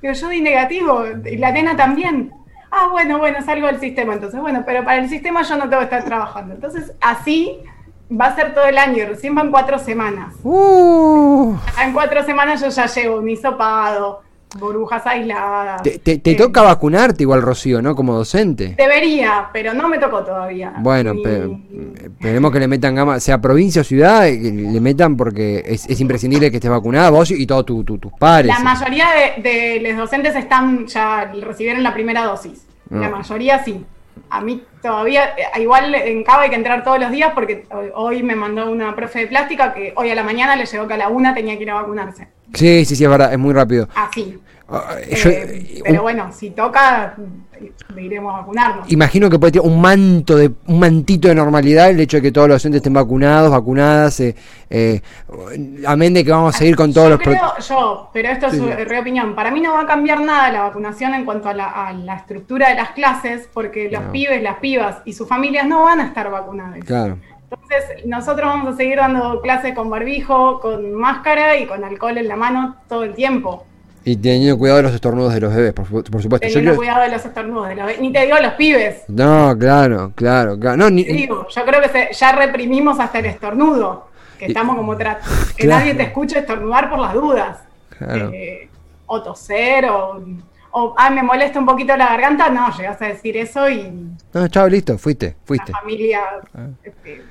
Pero 0.00 0.14
yo 0.14 0.28
di 0.28 0.40
negativo, 0.40 1.04
y 1.24 1.36
la 1.36 1.52
nena 1.52 1.76
también. 1.76 2.32
Ah, 2.70 2.88
bueno, 2.90 3.18
bueno, 3.18 3.42
salgo 3.42 3.66
del 3.66 3.80
sistema 3.80 4.12
entonces. 4.14 4.40
Bueno, 4.40 4.62
pero 4.66 4.84
para 4.84 4.98
el 4.98 5.08
sistema 5.08 5.42
yo 5.42 5.56
no 5.56 5.68
tengo 5.68 5.78
que 5.78 5.84
estar 5.84 6.04
trabajando. 6.04 6.54
Entonces, 6.54 6.92
así 7.00 7.58
va 8.10 8.26
a 8.26 8.34
ser 8.34 8.54
todo 8.54 8.64
el 8.66 8.78
año, 8.78 9.04
recién 9.08 9.34
van 9.34 9.50
cuatro 9.50 9.78
semanas. 9.78 10.34
Uh, 10.42 11.54
En 11.82 11.92
cuatro 11.92 12.22
semanas 12.24 12.60
yo 12.60 12.68
ya 12.68 12.86
llevo 12.86 13.18
un 13.18 13.28
hisopado, 13.28 14.22
burbujas 14.58 15.06
aisladas. 15.06 15.82
te 15.82 15.98
te- 15.98 16.18
te 16.18 16.30
Eh, 16.32 16.34
toca 16.34 16.62
vacunarte 16.62 17.22
igual, 17.22 17.42
Rocío, 17.42 17.82
¿no? 17.82 17.94
Como 17.94 18.14
docente. 18.14 18.74
Debería, 18.78 19.50
pero 19.52 19.74
no 19.74 19.88
me 19.88 19.98
tocó 19.98 20.24
todavía. 20.24 20.72
Bueno, 20.78 21.14
Y- 21.14 21.22
pe- 21.22 21.48
esperemos 22.04 22.50
que 22.52 22.60
le 22.60 22.68
metan 22.68 22.94
gama, 22.94 23.20
sea 23.20 23.40
provincia 23.40 23.82
o 23.82 23.84
ciudad, 23.84 24.26
eh, 24.26 24.40
que 24.40 24.50
le 24.50 24.80
metan 24.80 25.16
porque 25.16 25.62
es, 25.66 25.88
es 25.88 26.00
imprescindible 26.00 26.50
que 26.50 26.56
estés 26.56 26.70
vacunada 26.70 27.10
vos 27.10 27.30
y 27.30 27.46
todos 27.46 27.66
tu- 27.66 27.84
tu- 27.84 27.98
tus 27.98 28.12
pares. 28.14 28.46
La 28.52 28.60
mayoría 28.60 29.06
de, 29.36 29.42
de 29.42 29.80
los 29.88 29.96
docentes 29.98 30.34
están 30.34 30.86
ya 30.86 31.30
recibieron 31.42 31.82
la 31.82 31.92
primera 31.92 32.24
dosis. 32.24 32.66
La 32.90 33.06
Ah. 33.06 33.10
mayoría 33.10 33.62
sí. 33.64 33.84
A 34.30 34.40
mí 34.40 34.62
todavía, 34.82 35.30
eh, 35.36 35.60
igual 35.62 35.94
en 35.94 36.22
Cava 36.24 36.42
hay 36.42 36.50
que 36.50 36.56
entrar 36.56 36.82
todos 36.82 36.98
los 36.98 37.10
días 37.10 37.32
porque 37.34 37.66
hoy- 37.70 37.90
hoy 37.94 38.22
me 38.22 38.34
mandó 38.34 38.70
una 38.70 38.94
profe 38.96 39.20
de 39.20 39.26
plástica 39.26 39.72
que 39.72 39.92
hoy 39.96 40.10
a 40.10 40.14
la 40.14 40.22
mañana 40.22 40.56
le 40.56 40.66
llegó 40.66 40.86
que 40.88 40.94
a 40.94 40.96
la 40.98 41.08
una 41.08 41.34
tenía 41.34 41.56
que 41.56 41.62
ir 41.62 41.70
a 41.70 41.74
vacunarse. 41.74 42.28
Sí, 42.54 42.84
sí, 42.84 42.96
sí, 42.96 43.04
es 43.04 43.10
verdad, 43.10 43.32
es 43.32 43.38
muy 43.38 43.52
rápido. 43.54 43.88
Así. 43.94 44.38
Ah, 44.70 44.96
Eh, 45.00 45.80
pero 45.82 45.96
un- 46.00 46.02
bueno, 46.02 46.30
si 46.30 46.50
toca, 46.50 47.16
iremos 47.96 48.34
a 48.34 48.40
vacunarnos. 48.40 48.92
Imagino 48.92 49.30
que 49.30 49.38
puede 49.38 49.52
tener 49.52 49.66
un 49.66 49.80
manto 49.80 50.36
de 50.36 50.52
un 50.66 50.78
mantito 50.78 51.26
de 51.28 51.34
normalidad 51.34 51.88
el 51.88 51.98
hecho 52.00 52.18
de 52.18 52.22
que 52.24 52.32
todos 52.32 52.48
los 52.48 52.56
docentes 52.56 52.80
estén 52.80 52.92
vacunados, 52.92 53.50
vacunadas, 53.50 54.20
eh, 54.20 54.34
eh, 54.68 55.00
amén 55.86 56.12
de 56.12 56.22
que 56.22 56.30
vamos 56.30 56.54
a 56.54 56.58
seguir 56.58 56.76
con 56.76 56.92
todos 56.92 57.06
yo 57.08 57.14
los 57.14 57.20
creo, 57.20 57.58
yo, 57.66 58.10
pero 58.12 58.28
esto 58.28 58.50
Sí, 58.50 58.56
es 58.58 58.62
sí. 58.62 58.68
eh, 58.68 58.84
re 58.84 58.98
opinión. 59.00 59.34
Para 59.34 59.50
mí 59.50 59.60
no 59.62 59.72
va 59.72 59.80
a 59.82 59.86
cambiar 59.86 60.20
nada 60.20 60.52
la 60.52 60.60
vacunación 60.60 61.14
en 61.14 61.24
cuanto 61.24 61.48
a 61.48 61.54
la, 61.54 61.68
a 61.88 61.92
la 61.94 62.16
estructura 62.16 62.68
de 62.68 62.74
las 62.74 62.90
clases, 62.90 63.48
porque 63.54 63.88
los 63.90 64.02
No. 64.04 64.12
pibes, 64.12 64.42
las 64.42 64.58
pibas 64.58 64.98
y 65.06 65.14
sus 65.14 65.26
familias 65.26 65.66
no 65.66 65.84
van 65.84 66.00
a 66.00 66.06
estar 66.08 66.30
vacunados. 66.30 66.84
Claro. 66.84 67.16
Entonces, 67.50 68.04
nosotros 68.06 68.46
vamos 68.46 68.74
a 68.74 68.76
seguir 68.76 68.96
dando 68.98 69.40
clases 69.40 69.74
con 69.74 69.88
barbijo, 69.88 70.60
con 70.60 70.92
máscara 70.94 71.56
y 71.56 71.66
con 71.66 71.82
alcohol 71.84 72.18
en 72.18 72.28
la 72.28 72.36
mano 72.36 72.76
todo 72.88 73.04
el 73.04 73.14
tiempo. 73.14 73.64
Y 74.04 74.16
teniendo 74.16 74.56
cuidado 74.58 74.78
de 74.78 74.82
los 74.84 74.94
estornudos 74.94 75.34
de 75.34 75.40
los 75.40 75.54
bebés, 75.54 75.72
por, 75.72 75.86
su- 75.86 76.02
por 76.04 76.22
supuesto. 76.22 76.46
Teniendo 76.46 76.70
creo- 76.72 76.76
cuidado 76.76 77.02
de 77.02 77.08
los 77.10 77.24
estornudos. 77.24 77.68
de 77.68 77.74
los- 77.76 77.98
ni 78.00 78.12
te 78.12 78.24
digo 78.24 78.38
los 78.38 78.52
pibes. 78.54 79.02
No, 79.08 79.56
claro, 79.58 80.12
claro, 80.14 80.58
claro. 80.58 80.76
No, 80.76 80.90
ni- 80.90 81.04
digo, 81.04 81.46
yo 81.48 81.64
creo 81.64 81.80
que 81.82 81.88
se- 81.88 82.08
ya 82.12 82.32
reprimimos 82.32 82.98
hasta 83.00 83.18
el 83.18 83.26
estornudo. 83.26 84.08
Que 84.38 84.46
estamos 84.46 84.76
como 84.76 84.94
tra- 84.94 85.18
que 85.56 85.64
Claro. 85.64 85.80
nadie 85.80 85.94
te 85.94 86.02
escuche 86.04 86.38
estornudar 86.38 86.88
por 86.88 86.98
las 87.00 87.12
dudas. 87.12 87.58
Claro. 87.98 88.30
Eh, 88.32 88.68
o 89.06 89.22
toser, 89.22 89.86
o, 89.86 90.22
o 90.70 90.94
ay, 90.96 91.14
me 91.14 91.22
molesta 91.22 91.58
un 91.58 91.66
poquito 91.66 91.96
la 91.96 92.06
garganta. 92.10 92.48
No, 92.50 92.70
llegas 92.76 93.02
a 93.02 93.06
decir 93.06 93.36
eso 93.36 93.68
y 93.68 93.90
No, 94.32 94.46
chao, 94.48 94.68
listo, 94.68 94.96
fuiste, 94.96 95.34
fuiste. 95.44 95.72
la 95.72 95.80
familia. 95.80 96.20
Ah. 96.54 96.66
este, 96.84 97.22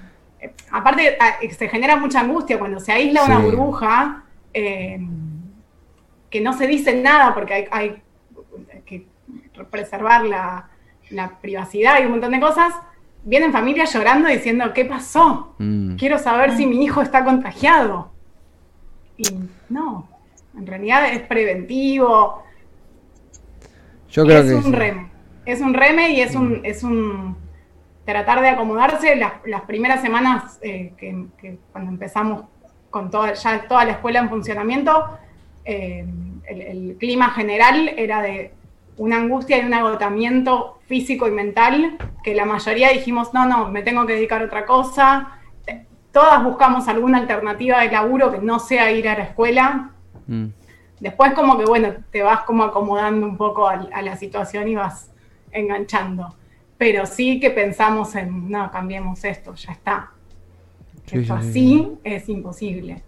aparte, 0.72 1.18
ah, 1.20 1.38
se 1.58 1.70
genera 1.70 1.96
mucha 1.96 2.22
angustia 2.22 2.60
cuando 2.60 2.80
se 2.80 2.92
aísla 2.92 3.24
una 3.24 3.40
burbuja, 3.40 4.24
eh, 4.54 5.00
que 6.30 6.42
no 6.42 6.54
se 6.54 6.68
dice 6.68 6.96
nada 7.02 7.34
porque 7.34 7.54
hay, 7.54 7.68
hay 7.72 8.02
que 8.86 9.06
preservar 9.70 10.26
la, 10.26 10.70
la 11.10 11.40
privacidad 11.40 12.02
y 12.02 12.06
un 12.06 12.12
montón 12.12 12.32
de 12.32 12.40
cosas. 12.40 12.74
Vienen 13.24 13.52
familias 13.52 13.94
llorando 13.94 14.30
diciendo, 14.30 14.74
¿qué 14.74 14.86
pasó? 14.86 15.56
Mm. 15.58 15.96
Quiero 15.96 16.18
saber 16.18 16.56
si 16.56 16.66
mi 16.66 16.84
hijo 16.84 17.02
está 17.02 17.26
contagiado. 17.26 18.12
Y 19.18 19.24
no, 19.70 20.08
en 20.58 20.68
realidad 20.68 21.12
es 21.12 21.22
preventivo, 21.24 22.44
Yo 24.10 24.24
creo 24.26 24.42
es 24.42 24.50
que 24.50 24.56
un 24.56 24.64
sí. 24.64 24.72
reme. 24.72 25.10
Es 25.46 25.62
un 25.62 25.74
reme 25.74 26.12
y 26.12 26.22
es 26.22 26.36
un, 26.36 26.62
es 26.64 26.84
un 26.84 27.38
tratar 28.14 28.42
de 28.42 28.50
acomodarse. 28.50 29.16
Las, 29.18 29.34
las 29.46 29.62
primeras 29.64 30.02
semanas 30.02 30.60
eh, 30.62 30.94
que, 30.98 31.26
que 31.38 31.60
cuando 31.72 31.92
empezamos 31.92 32.46
con 32.90 33.12
toda, 33.12 33.34
ya 33.34 33.68
toda 33.68 33.84
la 33.86 33.92
escuela 33.92 34.20
en 34.20 34.30
funcionamiento, 34.30 35.20
eh, 35.66 36.06
el, 36.48 36.62
el 36.62 36.96
clima 36.98 37.32
general 37.32 37.90
era 37.98 38.22
de 38.22 38.54
una 38.96 39.18
angustia 39.18 39.58
y 39.58 39.66
un 39.66 39.74
agotamiento 39.74 40.80
físico 40.88 41.28
y 41.28 41.32
mental, 41.32 41.98
que 42.24 42.34
la 42.34 42.46
mayoría 42.46 42.90
dijimos, 42.90 43.34
no, 43.34 43.46
no, 43.46 43.70
me 43.70 43.84
tengo 43.84 44.06
que 44.06 44.14
dedicar 44.14 44.42
a 44.42 44.46
otra 44.46 44.66
cosa. 44.66 45.40
Eh, 45.68 45.86
todas 46.14 46.42
buscamos 46.44 46.88
alguna 46.88 47.18
alternativa 47.18 47.82
de 47.82 47.92
laburo 47.92 48.32
que 48.32 48.40
no 48.40 48.60
sea 48.60 48.90
ir 48.90 49.10
a 49.10 49.18
la 49.18 49.24
escuela. 49.26 49.92
Mm. 50.28 50.46
Después 51.02 51.34
como 51.34 51.58
que, 51.58 51.66
bueno, 51.66 51.94
te 52.10 52.24
vas 52.24 52.42
como 52.44 52.64
acomodando 52.64 53.28
un 53.28 53.36
poco 53.36 53.68
a, 53.68 53.86
a 53.94 54.02
la 54.02 54.16
situación 54.16 54.70
y 54.70 54.76
vas 54.76 55.12
enganchando. 55.52 56.34
Pero 56.78 57.06
sí 57.06 57.40
que 57.40 57.50
pensamos 57.50 58.16
en, 58.16 58.50
no, 58.50 58.72
cambiemos 58.72 59.24
esto, 59.24 59.54
ya 59.56 59.72
está. 59.72 60.12
Sí, 61.06 61.20
Esto 61.20 61.38
sí, 61.42 61.44
sí. 61.44 61.50
así 61.50 61.92
es 62.04 62.30
imposible. 62.30 63.04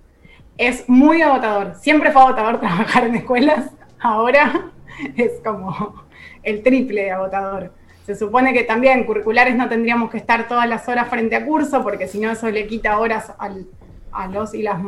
Es 0.57 0.89
muy 0.89 1.21
agotador. 1.21 1.75
Siempre 1.75 2.11
fue 2.11 2.21
agotador 2.21 2.59
trabajar 2.61 3.05
en 3.05 3.15
escuelas. 3.15 3.71
Ahora 3.99 4.71
es 5.17 5.33
como 5.43 6.03
el 6.43 6.63
triple 6.63 7.03
de 7.03 7.11
agotador. 7.11 7.73
Se 8.05 8.15
supone 8.15 8.53
que 8.53 8.63
también 8.63 9.03
curriculares 9.03 9.55
no 9.55 9.69
tendríamos 9.69 10.09
que 10.09 10.17
estar 10.17 10.47
todas 10.47 10.67
las 10.67 10.87
horas 10.89 11.07
frente 11.09 11.35
a 11.35 11.45
curso, 11.45 11.83
porque 11.83 12.07
si 12.07 12.19
no 12.19 12.31
eso 12.31 12.49
le 12.49 12.65
quita 12.65 12.97
horas 12.97 13.33
al- 13.37 13.67
a 14.11 14.27
los 14.27 14.55
y 14.55 14.63
las 14.63 14.79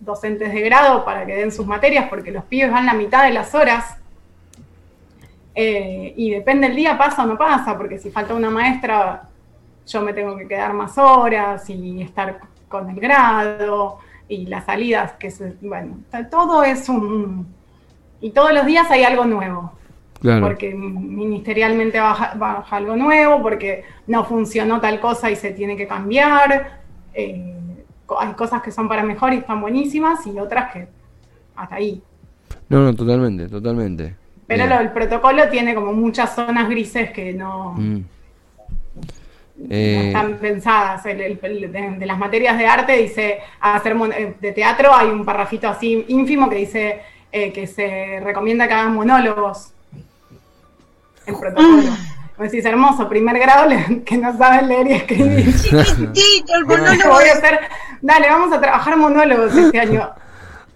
docentes 0.00 0.52
de 0.52 0.60
grado 0.60 1.02
para 1.06 1.24
que 1.24 1.34
den 1.36 1.50
sus 1.50 1.66
materias, 1.66 2.06
porque 2.10 2.30
los 2.30 2.44
pibes 2.44 2.70
van 2.70 2.84
la 2.84 2.92
mitad 2.92 3.24
de 3.24 3.30
las 3.32 3.54
horas. 3.54 3.96
Eh, 5.58 6.12
y 6.16 6.30
depende 6.30 6.66
el 6.66 6.76
día, 6.76 6.98
pasa 6.98 7.24
o 7.24 7.26
no 7.26 7.38
pasa, 7.38 7.78
porque 7.78 7.98
si 7.98 8.10
falta 8.10 8.34
una 8.34 8.50
maestra, 8.50 9.22
yo 9.86 10.02
me 10.02 10.12
tengo 10.12 10.36
que 10.36 10.46
quedar 10.46 10.74
más 10.74 10.98
horas 10.98 11.68
y 11.70 12.02
estar 12.02 12.40
con 12.68 12.90
el 12.90 13.00
grado 13.00 13.98
y 14.28 14.44
las 14.46 14.66
salidas, 14.66 15.12
que 15.12 15.30
se, 15.30 15.54
bueno, 15.62 15.98
todo 16.30 16.62
es 16.62 16.88
un... 16.90 17.46
Y 18.20 18.30
todos 18.32 18.52
los 18.52 18.66
días 18.66 18.90
hay 18.90 19.04
algo 19.04 19.24
nuevo 19.24 19.72
Claro. 20.20 20.46
porque 20.46 20.74
ministerialmente 20.74 22.00
baja, 22.00 22.34
baja 22.36 22.76
algo 22.76 22.96
nuevo, 22.96 23.42
porque 23.42 23.84
no 24.06 24.24
funcionó 24.24 24.80
tal 24.80 24.98
cosa 25.00 25.30
y 25.30 25.36
se 25.36 25.52
tiene 25.52 25.76
que 25.76 25.86
cambiar. 25.86 26.80
eh, 27.14 27.52
hay 28.18 28.32
cosas 28.34 28.62
que 28.62 28.70
son 28.70 28.88
para 28.88 29.02
mejor 29.02 29.32
y 29.32 29.38
están 29.38 29.60
buenísimas 29.60 30.26
y 30.26 30.38
otras 30.38 30.72
que 30.72 30.88
hasta 31.56 31.74
ahí. 31.74 32.02
No, 32.68 32.82
no, 32.84 32.94
totalmente, 32.94 33.48
totalmente. 33.48 34.14
Pero 34.46 34.66
lo 34.66 34.78
del 34.78 34.92
protocolo 34.92 35.48
tiene 35.48 35.74
como 35.74 35.92
muchas 35.92 36.34
zonas 36.34 36.68
grises 36.68 37.10
que 37.10 37.32
no, 37.32 37.74
mm. 37.76 37.96
no 39.56 39.66
Eh, 39.70 40.08
están 40.08 40.34
pensadas. 40.38 41.04
El- 41.06 41.20
el- 41.20 41.38
el- 41.42 41.72
de, 41.72 41.90
de 41.98 42.06
las 42.06 42.18
materias 42.18 42.56
de 42.58 42.66
arte 42.66 42.92
dice, 42.96 43.38
hacer 43.60 43.94
mon- 43.94 44.12
eh, 44.12 44.34
de 44.40 44.52
teatro 44.52 44.94
hay 44.94 45.08
un 45.08 45.24
parrafito 45.24 45.68
así 45.68 46.04
ínfimo 46.08 46.48
que 46.48 46.56
dice 46.56 47.00
eh, 47.32 47.52
que 47.52 47.66
se 47.66 48.20
recomienda 48.22 48.68
que 48.68 48.74
hagan 48.74 48.94
monólogos. 48.94 49.72
El 51.26 51.34
protocolo. 51.36 51.82
Me 52.38 52.44
decís, 52.48 52.64
hermoso, 52.66 53.08
primer 53.08 53.38
grado 53.38 53.68
que 54.04 54.16
no 54.18 54.36
saben 54.36 54.68
leer 54.68 54.86
y 54.88 54.92
escribir. 54.92 55.56
Chiquitito, 55.56 56.54
el 56.58 56.66
monólogo, 56.66 57.10
voy 57.14 57.24
a 57.28 57.32
hacer, 57.32 57.60
dale, 58.02 58.28
vamos 58.28 58.52
a 58.54 58.60
trabajar 58.60 58.96
monólogos 58.96 59.56
este 59.56 59.80
año. 59.86 60.10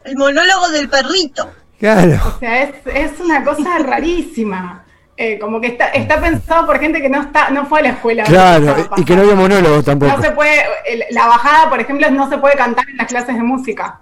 el 0.05 0.17
monólogo 0.17 0.71
del 0.71 0.89
perrito. 0.89 1.51
Claro. 1.81 2.21
O 2.37 2.39
sea, 2.39 2.63
es, 2.63 2.75
es 2.85 3.19
una 3.21 3.43
cosa 3.43 3.79
rarísima. 3.79 4.85
Eh, 5.17 5.39
como 5.39 5.61
que 5.61 5.67
está, 5.67 5.89
está 5.89 6.19
pensado 6.21 6.67
por 6.67 6.79
gente 6.79 7.03
que 7.03 7.09
no 7.11 7.21
está, 7.21 7.51
no 7.51 7.67
fue 7.67 7.81
a 7.81 7.83
la 7.83 7.89
escuela. 7.91 8.25
Claro, 8.25 8.75
y 8.97 9.05
que 9.05 9.15
no 9.17 9.23
había 9.23 9.35
monólogos 9.35 9.85
tampoco. 9.85 10.17
No 10.17 10.23
se 10.23 10.31
puede, 10.31 10.63
el- 10.87 11.05
la 11.11 11.27
bajada, 11.27 11.69
por 11.69 11.79
ejemplo, 11.81 12.11
no 12.11 12.29
se 12.31 12.39
puede 12.39 12.55
cantar 12.57 12.89
en 12.89 12.97
las 12.97 13.07
clases 13.07 13.35
de 13.35 13.43
música. 13.43 14.01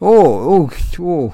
Oh, 0.00 0.68
uh, 0.68 0.70
uh. 0.98 1.32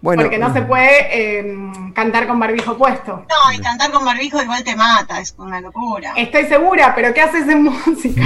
Bueno. 0.00 0.22
porque 0.22 0.36
no 0.38 0.52
se 0.52 0.62
puede 0.62 1.38
eh, 1.40 1.56
cantar 1.94 2.26
con 2.26 2.38
barbijo 2.40 2.76
puesto. 2.76 3.24
No, 3.28 3.52
y 3.52 3.60
cantar 3.60 3.92
con 3.92 4.04
barbijo 4.04 4.42
igual 4.42 4.64
te 4.64 4.74
mata, 4.74 5.20
es 5.20 5.32
una 5.38 5.60
locura. 5.60 6.12
Estoy 6.16 6.46
segura, 6.46 6.92
pero 6.94 7.14
¿qué 7.14 7.20
haces 7.22 7.48
en 7.48 7.62
música? 7.64 8.22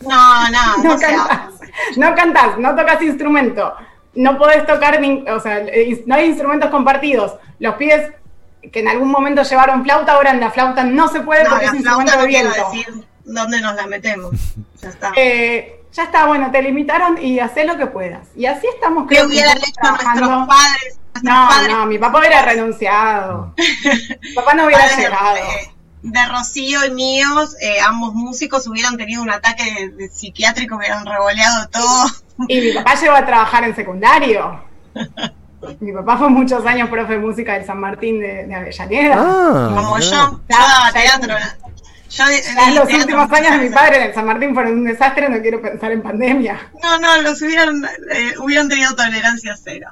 No, 0.00 0.50
no, 0.50 0.76
No 0.82 0.94
no 0.94 0.98
cantás, 1.00 1.48
no 1.96 2.14
cantás, 2.14 2.58
no 2.58 2.74
tocas 2.74 3.00
instrumento, 3.02 3.74
no 4.16 4.38
podés 4.38 4.66
tocar, 4.66 5.00
nin- 5.00 5.28
o 5.28 5.40
sea, 5.40 5.58
eh, 5.58 6.02
no 6.06 6.14
hay 6.14 6.26
instrumentos 6.26 6.70
compartidos. 6.70 7.34
Los 7.58 7.74
pibes 7.74 8.12
que 8.72 8.80
en 8.80 8.88
algún 8.88 9.10
momento 9.10 9.42
llevaron 9.42 9.84
flauta, 9.84 10.12
ahora 10.12 10.30
en 10.30 10.40
la 10.40 10.50
flauta 10.50 10.84
no 10.84 11.08
se 11.08 11.20
puede 11.20 11.44
No, 11.44 11.50
porque 11.50 11.66
la 11.66 11.70
es 11.72 11.76
instrumento 11.78 12.12
flauta 12.12 12.26
de 12.26 12.42
no 12.42 12.50
viento. 12.50 12.70
decir 12.70 13.04
dónde 13.24 13.60
nos 13.60 13.74
la 13.74 13.86
metemos. 13.86 14.34
Ya 14.82 14.88
está. 14.90 15.12
Eh, 15.16 15.80
ya 15.92 16.02
está, 16.04 16.26
bueno, 16.26 16.50
te 16.50 16.60
limitaron 16.60 17.16
y 17.22 17.38
hacé 17.38 17.64
lo 17.64 17.76
que 17.78 17.86
puedas. 17.86 18.28
Y 18.36 18.44
así 18.46 18.66
estamos 18.66 19.06
¿Qué 19.08 19.16
creo 19.16 19.28
que 19.28 19.38
hecho 19.38 19.46
nuestros 19.54 20.46
padres? 20.46 20.98
Nuestros 21.14 21.22
No, 21.22 21.48
padres 21.48 21.68
no, 21.70 21.86
mi 21.86 21.98
papá 21.98 22.18
hubiera 22.18 22.42
renunciado. 22.42 23.54
Mi 23.56 24.32
papá 24.34 24.54
no 24.54 24.66
hubiera 24.66 24.94
llegado. 24.96 25.34
de, 25.36 25.42
de 26.04 26.26
Rocío 26.26 26.84
y 26.84 26.90
míos, 26.90 27.56
eh, 27.60 27.80
ambos 27.80 28.14
músicos, 28.14 28.66
hubieran 28.66 28.96
tenido 28.98 29.22
un 29.22 29.30
ataque 29.30 29.64
de, 29.64 29.88
de 29.88 30.08
psiquiátrico, 30.08 30.76
hubieran 30.76 31.06
revoleado 31.06 31.68
todo. 31.68 32.06
Y 32.48 32.60
mi 32.60 32.72
papá 32.72 32.94
llegó 32.94 33.14
a 33.14 33.24
trabajar 33.24 33.64
en 33.64 33.74
secundario. 33.74 34.62
Mi 35.80 35.92
papá 35.92 36.18
fue 36.18 36.28
muchos 36.28 36.66
años 36.66 36.90
profe 36.90 37.14
de 37.14 37.18
música 37.20 37.54
del 37.54 37.64
San 37.64 37.80
Martín 37.80 38.20
de, 38.20 38.44
de 38.44 38.54
Avellaneda. 38.54 39.14
Ah, 39.16 39.72
Como 39.74 39.98
yo, 39.98 40.10
yo 40.10 40.40
daba 40.46 40.92
teatro. 40.92 41.34
Yo 42.10 42.24
los 42.26 42.86
teatro 42.86 42.96
últimos 42.98 43.32
años 43.32 43.52
de 43.52 43.68
mi 43.68 43.74
padre 43.74 43.96
en 43.96 44.02
el 44.02 44.14
San 44.14 44.26
Martín 44.26 44.52
fueron 44.52 44.74
un 44.74 44.84
desastre, 44.84 45.26
no 45.30 45.40
quiero 45.40 45.62
pensar 45.62 45.90
en 45.90 46.02
pandemia. 46.02 46.70
No, 46.82 46.98
no, 46.98 47.22
los 47.22 47.40
hubieran, 47.40 47.82
eh, 48.12 48.34
hubieran 48.40 48.68
tenido 48.68 48.94
tolerancia 48.94 49.56
cero. 49.56 49.88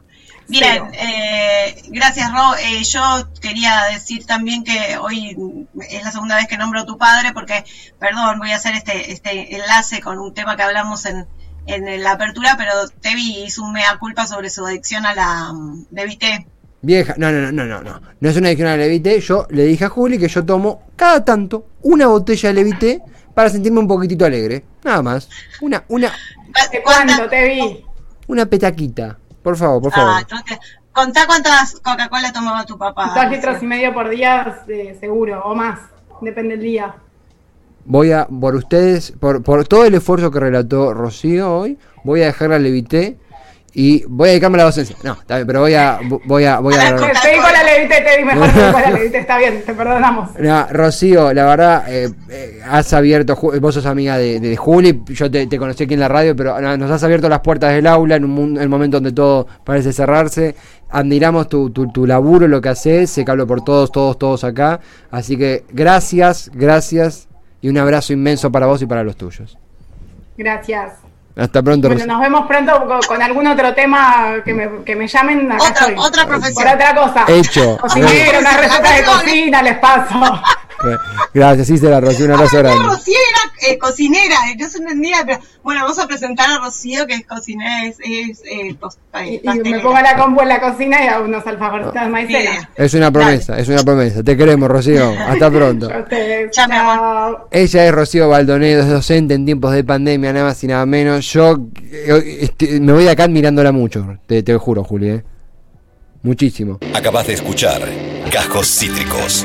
Bien, 0.49 0.83
eh, 0.93 1.83
gracias 1.89 2.31
Ro. 2.33 2.55
Eh, 2.57 2.83
yo 2.85 3.01
quería 3.41 3.85
decir 3.93 4.27
también 4.27 4.65
que 4.65 4.97
hoy 4.99 5.67
es 5.91 6.05
la 6.05 6.11
segunda 6.13 6.37
vez 6.37 6.47
que 6.49 6.57
nombro 6.59 6.81
a 6.81 6.87
tu 6.87 6.99
padre 6.99 7.33
porque, 7.33 7.65
perdón, 7.99 8.39
voy 8.39 8.51
a 8.51 8.57
hacer 8.57 8.75
este, 8.75 9.13
este 9.13 9.55
enlace 9.57 10.01
con 10.01 10.19
un 10.19 10.35
tema 10.35 10.57
que 10.57 10.63
hablamos 10.63 11.07
en, 11.07 11.27
en 11.67 12.03
la 12.03 12.13
apertura, 12.13 12.55
pero 12.59 12.73
Tevi 13.01 13.45
hizo 13.45 13.63
un 13.63 13.73
mea 13.73 13.99
culpa 13.99 14.27
sobre 14.27 14.51
su 14.51 14.67
adicción 14.67 15.07
a 15.07 15.15
la 15.15 15.53
mm, 15.53 15.87
DBT. 15.91 16.47
Vieja, 16.85 17.15
no, 17.17 17.31
no, 17.31 17.53
no, 17.53 17.65
no, 17.65 17.81
no, 17.83 18.01
no. 18.21 18.29
Es 18.29 18.37
una 18.37 18.49
adicción 18.49 18.69
a 18.69 18.73
la 18.77 18.79
Levité. 18.85 19.21
Yo 19.21 19.47
le 19.51 19.65
dije 19.65 19.85
a 19.85 19.89
Juli 19.89 20.19
que 20.19 20.27
yo 20.29 20.45
tomo 20.45 20.83
cada 20.97 21.25
tanto 21.25 21.67
una 21.83 22.09
botella 22.09 22.49
de 22.49 22.55
Levité 22.55 23.01
para 23.35 23.49
sentirme 23.49 23.79
un 23.79 23.87
poquitito 23.87 24.25
alegre. 24.27 24.65
Nada 24.83 25.01
más. 25.01 25.29
Una, 25.61 25.85
una, 25.89 26.09
¿De 26.73 26.83
¿Cuántas- 26.83 27.17
cuánto 27.17 27.29
te 27.31 27.45
vi? 27.49 27.85
una 28.27 28.47
petaquita. 28.47 29.19
Por 29.43 29.57
favor, 29.57 29.83
por 29.83 29.93
favor. 29.93 30.11
Ah, 30.19 30.27
no 30.31 30.43
te- 30.45 30.59
contá 30.93 31.27
cuántas 31.27 31.75
Coca-Cola 31.81 32.33
tomaba 32.33 32.65
tu 32.65 32.79
papá. 32.79 33.13
Dos 33.15 33.31
litros 33.31 33.63
y 33.63 33.67
medio 33.67 33.93
por 33.93 34.09
día, 34.09 34.63
eh, 34.69 34.97
seguro, 35.01 35.43
o 35.45 35.55
más. 35.55 35.79
Depende 36.21 36.57
del 36.57 36.65
día. 36.65 36.95
Voy 37.85 38.13
a, 38.13 38.27
por 38.29 38.55
ustedes, 38.55 39.13
por, 39.19 39.43
por 39.43 39.67
todo 39.67 39.85
el 39.85 39.95
esfuerzo 39.95 40.31
que 40.31 40.39
relató 40.39 40.95
Rocío 40.95 41.53
hoy, 41.53 41.79
voy 42.05 42.23
a 42.23 42.27
dejar 42.27 42.51
la 42.51 42.59
Levité 42.61 43.17
y 43.75 44.05
voy 44.07 44.29
a 44.29 44.33
dedicarme 44.33 44.57
a 44.57 44.59
la 44.59 44.65
docencia. 44.65 44.97
No, 45.03 45.13
está 45.13 45.37
bien, 45.37 45.47
pero 45.47 45.61
voy 45.61 45.75
a, 45.75 46.01
voy 46.25 46.45
a, 46.45 46.59
voy 46.59 46.75
A 46.75 46.95
Te 46.95 47.31
di 47.31 47.39
con 47.39 47.53
la 47.53 47.63
levite, 47.63 48.01
te 48.03 48.19
di 48.19 48.25
mejor 48.25 48.53
que 48.53 48.61
la 48.61 48.91
levite, 48.91 49.19
está 49.19 49.39
bien, 49.39 49.63
te 49.65 49.73
perdonamos. 49.73 50.31
No, 50.39 50.67
Rocío, 50.71 51.33
la 51.33 51.47
verdad, 51.47 51.85
eh, 51.89 52.11
eh, 52.29 52.61
has 52.69 52.93
abierto, 52.93 53.35
vos 53.37 53.75
sos 53.75 53.87
amiga 53.87 54.19
de, 54.19 54.41
de 54.41 54.57
Juli, 54.57 55.03
yo 55.09 55.31
te, 55.31 55.47
te 55.47 55.59
conocí 55.59 55.85
aquí 55.85 55.95
en 55.95 56.01
la 56.01 56.09
radio, 56.09 56.37
pero 56.37 56.61
no, 56.61 56.77
nos 56.77 56.91
has 56.91 57.03
abierto 57.03 57.29
las 57.29 57.41
puertas 57.41 57.73
del 57.73 57.87
aula 57.87 58.17
en 58.17 58.25
un, 58.25 58.57
en 58.59 58.65
un 58.65 58.71
momento 58.71 58.99
donde 58.99 59.13
todo 59.13 59.47
parece 59.65 59.93
cerrarse. 59.93 60.55
Admiramos 60.91 61.49
tu, 61.49 61.71
tu, 61.71 61.91
tu 61.91 62.07
laburo, 62.07 62.47
lo 62.47 62.61
que 62.61 62.69
haces, 62.69 63.09
sé 63.09 63.25
que 63.25 63.31
hablo 63.31 63.47
por 63.47 63.65
todos, 63.65 63.91
todos, 63.91 64.19
todos 64.19 64.45
acá. 64.45 64.81
Así 65.11 65.39
que 65.39 65.65
gracias, 65.71 66.51
gracias 66.53 67.29
y 67.63 67.71
un 67.71 67.79
abrazo 67.79 68.13
inmenso 68.13 68.53
para 68.53 68.67
vos 68.67 68.83
y 68.83 68.87
para 68.87 69.03
los 69.03 69.17
tuyos. 69.17 69.57
Gracias. 70.37 71.12
Hasta 71.35 71.63
pronto, 71.63 71.89
Bueno, 71.89 72.05
nos 72.07 72.21
vemos 72.21 72.47
pronto 72.47 72.87
con, 72.87 73.01
con 73.01 73.23
algún 73.23 73.47
otro 73.47 73.73
tema 73.75 74.35
que 74.45 74.53
me, 74.53 74.85
que 74.85 74.95
me 74.95 75.09
llamen. 75.09 75.51
Acá 75.51 75.65
Otra- 75.65 75.81
estoy. 75.87 75.95
otra 75.97 76.27
profesión. 76.27 76.55
Por 76.65 76.75
otra 76.75 76.95
cosa. 76.95 77.25
Hecho. 77.29 77.79
Cocinero, 77.79 78.39
una 78.41 78.57
receta 78.59 78.93
de 78.93 79.05
cocina, 79.05 79.63
les 79.63 79.79
paso. 79.79 80.43
Gracias, 81.35 81.67
sí, 81.67 81.79
será 81.79 82.01
Rocío, 82.01 82.27
un 82.27 82.33
abrazo 82.33 82.59
grande. 82.59 82.85
Rocío 82.85 83.15
era 83.31 83.73
eh, 83.73 83.79
cocinera, 83.79 84.37
eh, 84.51 84.57
no 84.59 84.69
se 84.69 84.79
entendía, 84.79 85.19
pero 85.25 85.39
bueno, 85.63 85.83
vamos 85.83 85.99
a 85.99 86.07
presentar 86.07 86.51
a 86.51 86.59
Rocío 86.65 87.07
que 87.07 87.15
es 87.15 87.27
cocinera, 87.27 87.85
es, 87.87 87.97
es 88.01 88.43
eh, 88.45 88.77
eh, 89.15 89.41
Y, 89.45 89.49
y 89.49 89.71
me 89.71 89.81
pongo 89.81 90.01
la 90.01 90.17
compu 90.17 90.43
en 90.43 90.49
la 90.49 90.61
cocina 90.61 91.05
y 91.05 91.07
hago 91.09 91.25
unos 91.25 91.47
alfajorcitos 91.47 91.95
de 91.95 92.09
maicena. 92.09 92.71
Es 92.77 92.95
una 92.95 93.11
promesa, 93.11 93.59
es 93.59 93.69
una 93.69 93.83
promesa. 93.83 94.23
Te 94.23 94.37
queremos, 94.37 94.69
Rocío. 94.69 95.11
Hasta 95.27 95.51
pronto. 95.51 95.91
A 95.93 95.99
ustedes. 96.01 96.51
Chao. 96.51 97.49
Ella 97.51 97.87
es 97.87 97.93
Rocío 97.93 98.29
Baldonedo, 98.29 98.83
es 98.83 98.89
docente 98.89 99.35
en 99.35 99.45
tiempos 99.45 99.73
de 99.73 99.85
pandemia, 99.85 100.33
nada 100.33 100.47
más 100.47 100.63
y 100.65 100.67
nada 100.67 100.85
menos. 100.87 101.25
Yo 101.33 101.59
este, 101.93 102.81
me 102.81 102.93
voy 102.93 103.05
de 103.05 103.11
acá 103.11 103.25
admirándola 103.25 103.73
mucho, 103.73 104.19
te, 104.27 104.43
te 104.43 104.57
juro, 104.57 104.83
Juli. 104.85 105.09
eh. 105.11 105.25
Muchísimo. 106.25 106.79
Acabas 106.95 107.27
de 107.27 107.33
escuchar 107.35 107.83
Cajos 108.31 108.69
Cítricos. 108.69 109.45